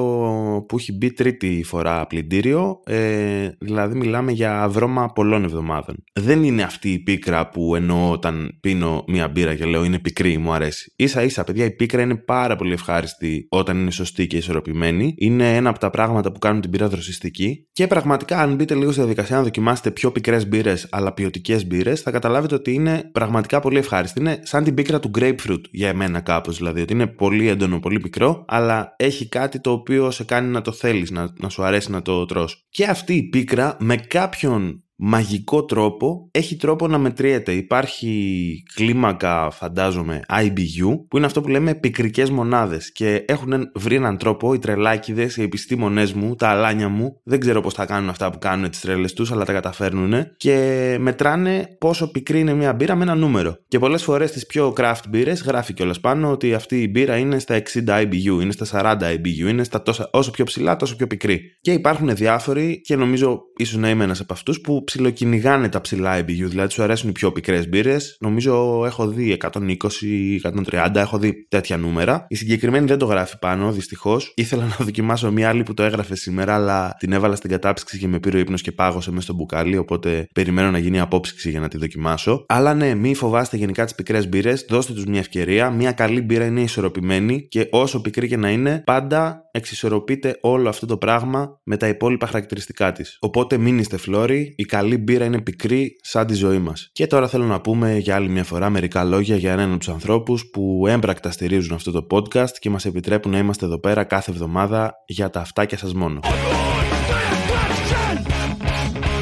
που 0.68 0.78
έχει 0.78 0.94
μπει 0.94 1.14
τρίτη 1.14 1.64
φορά 1.66 2.08
πλυντήριο, 2.08 2.80
ε, 2.86 3.50
δηλαδή 3.60 3.98
μιλάμε 3.98 4.32
για 4.32 4.68
βρώμα 4.70 5.06
πολλών 5.06 5.44
εβδομάδων. 5.44 6.04
Δεν 6.14 6.44
είναι 6.44 6.62
αυτή 6.62 6.90
η 6.92 7.00
πίκρα 7.00 7.50
που 7.50 7.76
εννοώ 7.76 8.12
όταν 8.12 8.58
πίνω 8.62 9.04
μια 9.08 9.28
μπύρα 9.28 9.56
και 9.56 9.66
λέω 9.66 9.84
είναι 9.84 10.00
πικρή, 10.00 10.38
μου 10.38 10.54
αρέσει. 10.54 10.94
σα 11.04 11.24
ίσα, 11.24 11.44
παιδιά, 11.44 11.66
η 11.66 11.72
πίκρα 11.72 12.02
είναι 12.02 12.16
πάρα 12.16 12.56
πολύ 12.56 12.74
ευχάριστη 12.74 13.48
όταν 13.50 13.78
είναι 13.78 13.92
σωστή 13.92 14.28
και 14.28 14.38
ισορροπημένη. 14.38 15.14
Είναι 15.18 15.56
ένα 15.56 15.70
από 15.70 15.80
τα 15.80 15.90
πράγματα 15.90 16.32
που 16.32 16.40
κάνουν 16.40 16.62
την 16.62 16.70
μπύρα 16.70 16.88
δροσιστική. 16.88 17.68
Και 17.72 17.88
πραγματικά, 17.88 18.40
αν 18.40 18.56
μπείτε 18.56 18.76
λίγο 18.76 18.92
στη 18.92 19.00
διαδικασία 19.00 19.36
να 19.36 19.44
δοκιμάσετε 19.44 19.92
πιο 19.92 20.12
πικρές 20.12 20.48
μπύρες 20.48 20.88
αλλά 20.92 21.14
ποιοτικές 21.14 21.68
μπύρες, 21.68 22.02
θα 22.02 22.12
καταλάβετε 22.12 22.56
ότι 22.56 22.74
είναι 22.74 23.10
πραγματικά 23.12 23.60
πολύ 23.60 23.78
ευχάριστη. 23.78 24.20
Είναι 24.20 24.40
σαν 24.44 24.64
την 24.64 24.74
πίκρα 24.74 25.00
του 25.00 25.12
grapefruit 25.20 25.62
για 25.72 25.90
εμένα 25.90 26.20
κάπως, 26.20 26.58
δηλαδή 26.58 26.82
ότι 26.82 26.94
είναι 26.94 27.08
πολύ 27.08 27.48
έντονο, 27.48 27.80
πολύ 27.80 28.00
πικρό 28.00 28.39
αλλά 28.48 28.96
έχει 28.98 29.28
κάτι 29.30 29.60
το 29.60 29.72
οποίο 29.72 30.12
σε 30.12 30.24
κάνει 30.24 30.48
να 30.48 30.62
το 30.62 30.72
θέλεις, 30.72 31.12
να, 31.12 31.34
να 31.40 31.50
σου 31.50 31.64
αρέσει 31.64 31.92
να 31.92 32.02
το 32.02 32.26
τρως. 32.26 32.66
Και 32.70 32.86
αυτή 32.86 33.16
η 33.16 33.24
πίκρα 33.24 33.78
με 33.80 33.96
κάποιον 33.96 34.84
μαγικό 35.02 35.66
τρόπο 35.66 36.28
έχει 36.32 36.56
τρόπο 36.56 36.88
να 36.88 36.98
μετριέται. 36.98 37.52
Υπάρχει 37.52 38.64
κλίμακα, 38.76 39.50
φαντάζομαι, 39.52 40.20
IBU, 40.30 41.00
που 41.08 41.18
είναι 41.18 41.26
αυτό 41.26 41.42
που 41.42 41.48
λέμε 41.48 41.76
πικρικές 41.76 42.30
μονάδες 42.30 42.92
και 42.92 43.24
έχουν 43.28 43.72
βρει 43.76 43.96
έναν 43.96 44.18
τρόπο 44.18 44.54
οι 44.54 44.60
τρελάκιδες, 44.60 45.38
οι 45.38 45.42
επιστήμονές 45.42 46.14
μου, 46.14 46.36
τα 46.36 46.48
αλάνια 46.48 46.90
μου, 46.90 47.20
δεν 47.24 47.40
ξέρω 47.40 47.62
πώς 47.62 47.74
θα 47.74 47.86
κάνουν 47.86 48.10
αυτά 48.10 48.32
που 48.32 48.40
κάνουν 48.40 48.70
τις 48.70 48.80
τρέλες 48.80 49.14
τους, 49.14 49.32
αλλά 49.32 49.46
τα 49.46 49.54
καταφέρνουν 49.54 50.14
και 50.38 50.96
μετράνε 51.00 51.76
πόσο 51.80 52.12
πικρή 52.12 52.40
είναι 52.40 52.54
μια 52.54 52.74
μπύρα 52.74 52.96
με 52.96 53.04
ένα 53.04 53.16
νούμερο. 53.16 53.58
Και 53.68 53.80
πολλές 53.80 54.04
φορές 54.04 54.30
στις 54.30 54.46
πιο 54.46 54.74
craft 54.78 55.02
μπύρες 55.10 55.42
γράφει 55.42 55.74
κιόλας 55.74 56.00
πάνω 56.00 56.32
ότι 56.32 56.54
αυτή 56.54 56.82
η 56.82 56.88
μπύρα 56.92 57.18
είναι 57.18 57.40
στα 57.40 57.62
60 57.88 58.02
IBU, 58.02 58.42
είναι 58.42 58.52
στα 58.52 58.66
40 59.00 59.12
IBU, 59.14 59.50
είναι 59.50 59.64
στα 59.64 59.82
τόσα, 59.82 60.10
όσο 60.12 60.32
πιο 60.32 60.46
ψηλά 60.46 60.76
τόσο 60.76 60.96
πιο 60.96 61.08
πικρή. 61.08 61.42
Και 61.62 61.72
υπάρχουν 61.72 62.16
διάφοροι 62.16 62.82
και 62.82 62.96
νομίζω 62.96 63.42
ίσως 63.58 63.78
να 63.78 63.90
είμαι 63.90 64.04
ένας 64.04 64.20
από 64.20 64.34
αυτούς 64.34 64.62
που 64.62 64.84
ψιλοκυνηγάνε 64.90 65.70
τα 65.70 65.82
ψηλά 65.82 66.20
IBU, 66.20 66.26
δηλαδή 66.26 66.72
σου 66.72 66.84
αρέσουν 66.84 67.10
οι 67.10 67.12
πιο 67.12 67.32
πικρές 67.32 67.70
μπύρες. 67.70 68.18
Νομίζω 68.20 68.84
έχω 68.86 69.08
δει 69.08 69.38
120-130, 69.52 70.96
έχω 70.96 71.18
δει 71.18 71.48
τέτοια 71.50 71.78
νούμερα. 71.78 72.26
Η 72.30 72.36
συγκεκριμένη 72.36 72.86
δεν 72.86 72.98
το 72.98 73.06
γράφει 73.06 73.40
πάνω, 73.40 73.72
δυστυχώς. 73.72 74.34
Ήθελα 74.36 74.64
να 74.64 74.76
δοκιμάσω 74.86 75.32
μια 75.32 75.50
άλλη 75.50 75.64
που 75.64 75.74
το 75.74 75.84
έγραφε 75.84 76.16
σήμερα, 76.16 76.54
αλλά 76.54 76.96
την 77.00 77.12
έβαλα 77.12 77.36
στην 77.36 77.50
κατάψυξη 77.50 77.98
και 77.98 78.08
με 78.08 78.20
πήρε 78.20 78.38
ο 78.38 78.40
ύπνος 78.40 78.62
και 78.62 78.72
πάγωσε 78.72 79.10
μέσα 79.12 79.22
στο 79.22 79.34
μπουκάλι, 79.34 79.78
οπότε 79.78 80.28
περιμένω 80.34 80.72
να 80.72 80.78
γίνει 80.78 81.00
απόψυξη 81.00 81.50
για 81.50 81.60
να 81.60 81.68
τη 81.68 81.78
δοκιμάσω. 81.78 82.46
Αλλά 82.48 82.74
ναι, 82.74 82.94
μη 82.94 83.16
φοβάστε 83.16 83.58
γενικά 83.58 83.84
τις 83.84 83.96
πικρές 83.96 84.30
μπύρες, 84.30 84.66
δώστε 84.70 84.94
τους 84.94 85.06
μια 85.06 85.20
ευκαιρία. 85.20 85.70
Μια 85.70 85.92
καλή 85.92 86.22
μπύρα 86.22 86.46
είναι 86.46 86.62
ισορροπημένη 86.62 87.48
και 87.48 87.68
όσο 87.72 88.02
πικρή 88.02 88.28
και 88.28 88.38
να 88.38 88.50
είναι, 88.50 88.82
πάντα 88.86 89.44
εξισορροπείται 89.52 90.38
όλο 90.42 90.70
αυτό 90.70 90.86
το 90.86 90.98
πράγμα 90.98 91.60
με 91.64 91.78
τα 91.78 91.88
υπόλοιπα 91.88 92.26
χαρακτηριστικά 92.26 92.92
της. 92.92 93.18
Οπότε 93.20 93.58
μην 93.58 93.80
είστε 93.80 93.98
φλόροι, 93.98 94.54
η 94.58 94.66
καλή 94.80 94.98
μπύρα 94.98 95.26
είναι 95.26 95.42
πικρή 95.42 95.96
σαν 96.02 96.26
τη 96.28 96.34
ζωή 96.34 96.60
μας. 96.60 96.90
Και 96.92 97.08
τώρα 97.08 97.28
θέλω 97.28 97.46
να 97.46 97.62
πούμε 97.62 97.98
για 97.98 98.16
άλλη 98.16 98.30
μια 98.30 98.44
φορά 98.44 98.70
μερικά 98.70 99.04
λόγια 99.04 99.36
για 99.36 99.52
έναν 99.52 99.70
από 99.70 99.78
τους 99.80 99.90
ανθρώπους 99.90 100.50
που 100.50 100.86
έμπρακτα 100.88 101.32
στηρίζουν 101.32 101.76
αυτό 101.76 101.92
το 101.92 102.08
podcast 102.12 102.52
και 102.60 102.70
μας 102.70 102.86
επιτρέπουν 102.86 103.32
να 103.32 103.38
είμαστε 103.38 103.66
εδώ 103.66 103.80
πέρα 103.80 104.04
κάθε 104.04 104.32
εβδομάδα 104.32 104.94
για 105.06 105.30
τα 105.30 105.40
αυτάκια 105.40 105.78
σας 105.78 105.94
μόνο. 105.94 106.20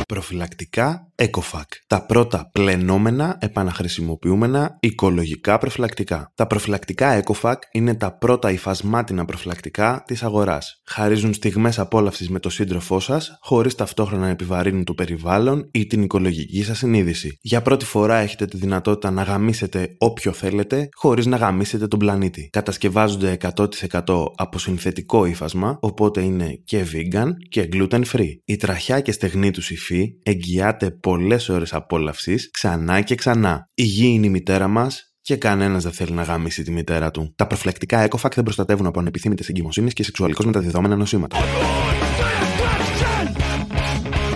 Προφυλακτικά 0.07 1.12
ECOFAC. 1.15 1.63
Τα 1.88 2.06
πρώτα 2.06 2.50
πλενόμενα, 2.51 3.38
επαναχρησιμοποιούμενα, 3.39 4.77
οικολογικά 4.80 5.57
προφυλακτικά. 5.57 6.31
Τα 6.36 6.48
προφυλακτικά 6.48 7.24
ECOFAC 7.24 7.56
είναι 7.71 7.95
τα 7.95 8.18
πρώτα 8.18 8.51
υφασμάτινα 8.51 9.25
προφυλακτικά 9.25 10.04
της 10.07 10.24
αγοράς. 10.24 10.81
Χαρίζουν 10.86 11.33
στιγμές 11.33 11.80
απόλαυσης 11.80 12.30
με 12.30 12.39
το 12.39 12.50
σύντροφό 12.50 13.00
σας, 13.00 13.38
χωρίς 13.42 13.75
ταυτόχρονα 13.75 14.21
να 14.21 14.30
επιβαρύνουν 14.30 14.83
το 14.83 14.94
περιβάλλον 14.94 15.69
ή 15.71 15.87
την 15.87 16.02
οικολογική 16.02 16.64
σας 16.64 16.78
συνείδηση. 16.78 17.37
Για 17.42 17.61
πρώτη 17.61 17.85
φορά 17.85 18.18
έχετε 18.18 18.45
τη 18.45 18.57
δυνατότητα 18.57 19.11
να 19.11 19.23
γαμίσετε 19.23 19.95
όποιο 19.97 20.31
θέλετε, 20.31 20.90
χωρίς 20.94 21.26
να 21.26 21.37
γαμίσετε 21.37 21.87
τον 21.87 21.99
πλανήτη. 21.99 22.49
Κατασκευάζονται 22.52 23.37
100% 23.56 24.26
από 24.35 24.59
συνθετικό 24.59 25.26
ύφασμα, 25.26 25.78
οπότε 25.81 26.21
είναι 26.21 26.61
και 26.66 26.85
vegan 26.94 27.30
και 27.49 27.69
gluten 27.71 28.02
free. 28.14 28.31
Η 28.45 28.56
τραχιά 28.56 29.02
και 29.02 29.11
στεγνή 29.11 29.52
τους 29.52 29.71
υφή 29.71 29.96
εγγυάται 30.23 30.92
πολλές 30.92 31.49
ώρες 31.49 31.73
απόλαυσης 31.73 32.51
ξανά 32.51 33.01
και 33.01 33.16
ξανά. 33.16 33.68
Η 33.73 33.83
γη 33.83 34.07
είναι 34.07 34.25
η 34.25 34.30
μητέρα 34.30 34.68
μας 34.68 35.07
και 35.21 35.35
κανένας 35.35 35.83
δεν 35.83 35.92
θέλει 35.92 36.11
να 36.11 36.23
γάμισει 36.23 36.63
τη 36.63 36.71
μητέρα 36.71 37.11
του. 37.11 37.33
Τα 37.35 37.47
προφυλακτικά 37.47 38.07
ECOFAC 38.09 38.31
δεν 38.35 38.44
προστατεύουν 38.44 38.85
από 38.85 38.99
ανεπιθύμητες 38.99 39.49
εγκυμοσύνες 39.49 39.94
και 39.94 40.04
σεξουαλικώς 40.04 40.45
μεταδιδόμενα 40.45 40.95
νοσήματα. 40.95 41.37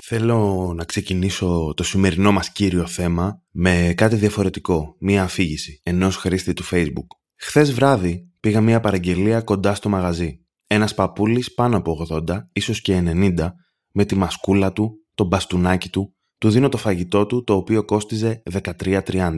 Θέλω 0.01 0.73
να 0.75 0.83
ξεκινήσω 0.83 1.73
το 1.75 1.83
σημερινό 1.83 2.31
μας 2.31 2.51
κύριο 2.51 2.87
θέμα 2.87 3.41
με 3.51 3.93
κάτι 3.97 4.15
διαφορετικό, 4.15 4.95
μία 4.99 5.23
αφήγηση 5.23 5.79
ενός 5.83 6.15
χρήστη 6.15 6.53
του 6.53 6.63
Facebook. 6.71 7.07
Χθες 7.35 7.73
βράδυ 7.73 8.29
πήγα 8.39 8.61
μία 8.61 8.79
παραγγελία 8.79 9.41
κοντά 9.41 9.73
στο 9.73 9.89
μαγαζί. 9.89 10.45
Ένας 10.67 10.93
παππούλης 10.93 11.53
πάνω 11.53 11.77
από 11.77 12.07
80, 12.27 12.37
ίσως 12.53 12.81
και 12.81 13.03
90, 13.05 13.53
με 13.91 14.05
τη 14.05 14.15
μασκούλα 14.15 14.73
του 14.73 15.00
το 15.21 15.27
μπαστούνάκι 15.27 15.89
του, 15.89 16.15
του 16.37 16.49
δίνω 16.49 16.69
το 16.69 16.77
φαγητό 16.77 17.25
του 17.25 17.43
το 17.43 17.55
οποίο 17.55 17.85
κόστιζε 17.85 18.41
13.30. 18.51 19.37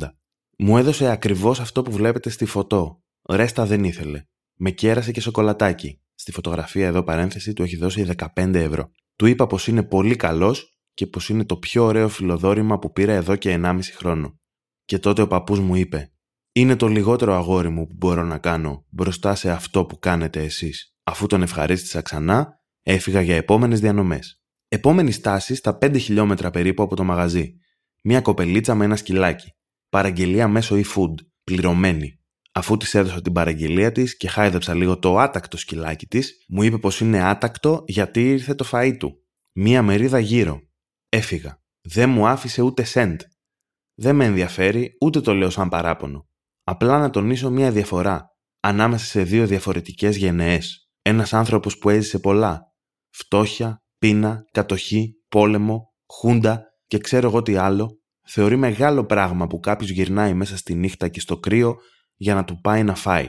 Μου 0.57 0.77
έδωσε 0.77 1.09
ακριβώς 1.09 1.59
αυτό 1.59 1.81
που 1.81 1.91
βλέπετε 1.91 2.29
στη 2.29 2.45
φωτό. 2.45 3.03
Ρέστα 3.29 3.65
δεν 3.65 3.83
ήθελε. 3.83 4.23
Με 4.55 4.71
κέρασε 4.71 5.11
και 5.11 5.21
σοκολατάκι. 5.21 6.01
Στη 6.13 6.31
φωτογραφία 6.31 6.87
εδώ 6.87 7.03
παρένθεση 7.03 7.53
του 7.53 7.63
έχει 7.63 7.75
δώσει 7.77 8.07
15 8.35 8.53
ευρώ. 8.53 8.91
Του 9.15 9.25
είπα 9.25 9.47
πως 9.47 9.67
είναι 9.67 9.83
πολύ 9.83 10.15
καλός 10.15 10.77
και 10.93 11.07
πως 11.07 11.29
είναι 11.29 11.45
το 11.45 11.57
πιο 11.57 11.83
ωραίο 11.83 12.09
φιλοδόρημα 12.09 12.79
που 12.79 12.91
πήρα 12.91 13.13
εδώ 13.13 13.35
και 13.35 13.59
1,5 13.63 13.79
χρόνο. 13.95 14.39
Και 14.85 14.99
τότε 14.99 15.21
ο 15.21 15.27
παππούς 15.27 15.59
μου 15.59 15.75
είπε 15.75 16.11
«Είναι 16.51 16.75
το 16.75 16.87
λιγότερο 16.87 17.33
αγόρι 17.33 17.69
μου 17.69 17.87
που 17.87 17.95
μπορώ 17.97 18.23
να 18.23 18.37
κάνω 18.37 18.85
μπροστά 18.89 19.35
σε 19.35 19.51
αυτό 19.51 19.85
που 19.85 19.99
κάνετε 19.99 20.43
εσείς». 20.43 20.95
Αφού 21.03 21.27
τον 21.27 21.41
ευχαρίστησα 21.41 22.01
ξανά, 22.01 22.61
Έφυγα 22.83 23.21
για 23.21 23.35
επόμενες 23.35 23.79
διανομές. 23.79 24.42
Επόμενη 24.73 25.11
στάση 25.11 25.55
στα 25.55 25.77
5 25.81 25.99
χιλιόμετρα 25.99 26.49
περίπου 26.49 26.83
από 26.83 26.95
το 26.95 27.03
μαγαζί. 27.03 27.59
Μια 28.01 28.21
κοπελίτσα 28.21 28.75
με 28.75 28.85
ένα 28.85 28.95
σκυλάκι. 28.95 29.51
Παραγγελία 29.89 30.47
μέσω 30.47 30.75
e-food. 30.75 31.13
Πληρωμένη. 31.43 32.19
Αφού 32.51 32.77
της 32.77 32.93
έδωσα 32.93 33.21
την 33.21 33.33
παραγγελία 33.33 33.91
της 33.91 34.17
και 34.17 34.27
χάιδεψα 34.27 34.73
λίγο 34.73 34.99
το 34.99 35.17
άτακτο 35.17 35.57
σκυλάκι 35.57 36.05
της, 36.05 36.45
μου 36.47 36.63
είπε 36.63 36.77
πως 36.77 36.99
είναι 36.99 37.23
άτακτο 37.23 37.83
γιατί 37.87 38.29
ήρθε 38.29 38.55
το 38.55 38.69
φαΐ 38.71 38.95
του. 38.99 39.23
Μία 39.51 39.81
μερίδα 39.81 40.19
γύρω. 40.19 40.59
Έφυγα. 41.09 41.61
Δεν 41.81 42.09
μου 42.09 42.27
άφησε 42.27 42.61
ούτε 42.61 42.83
σεντ. 42.83 43.21
Δεν 43.93 44.15
με 44.15 44.25
ενδιαφέρει 44.25 44.97
ούτε 45.01 45.21
το 45.21 45.33
λέω 45.33 45.49
σαν 45.49 45.69
παράπονο. 45.69 46.27
Απλά 46.63 46.99
να 46.99 47.09
τονίσω 47.09 47.49
μία 47.49 47.71
διαφορά 47.71 48.27
ανάμεσα 48.59 49.05
σε 49.05 49.23
δύο 49.23 49.47
διαφορετικές 49.47 50.17
γενναίες. 50.17 50.89
Ένας 51.01 51.33
άνθρωπος 51.33 51.77
που 51.77 51.89
έζησε 51.89 52.19
πολλά. 52.19 52.61
Φτώχεια, 53.09 53.82
πείνα, 54.03 54.45
κατοχή, 54.51 55.13
πόλεμο, 55.29 55.93
χούντα 56.05 56.63
και 56.87 56.97
ξέρω 56.97 57.27
εγώ 57.27 57.41
τι 57.41 57.55
άλλο, 57.55 57.99
θεωρεί 58.27 58.55
μεγάλο 58.55 59.05
πράγμα 59.05 59.47
που 59.47 59.59
κάποιος 59.59 59.89
γυρνάει 59.89 60.33
μέσα 60.33 60.57
στη 60.57 60.73
νύχτα 60.73 61.07
και 61.07 61.19
στο 61.19 61.37
κρύο 61.37 61.75
για 62.15 62.33
να 62.33 62.43
του 62.43 62.59
πάει 62.61 62.83
να 62.83 62.95
φάει. 62.95 63.27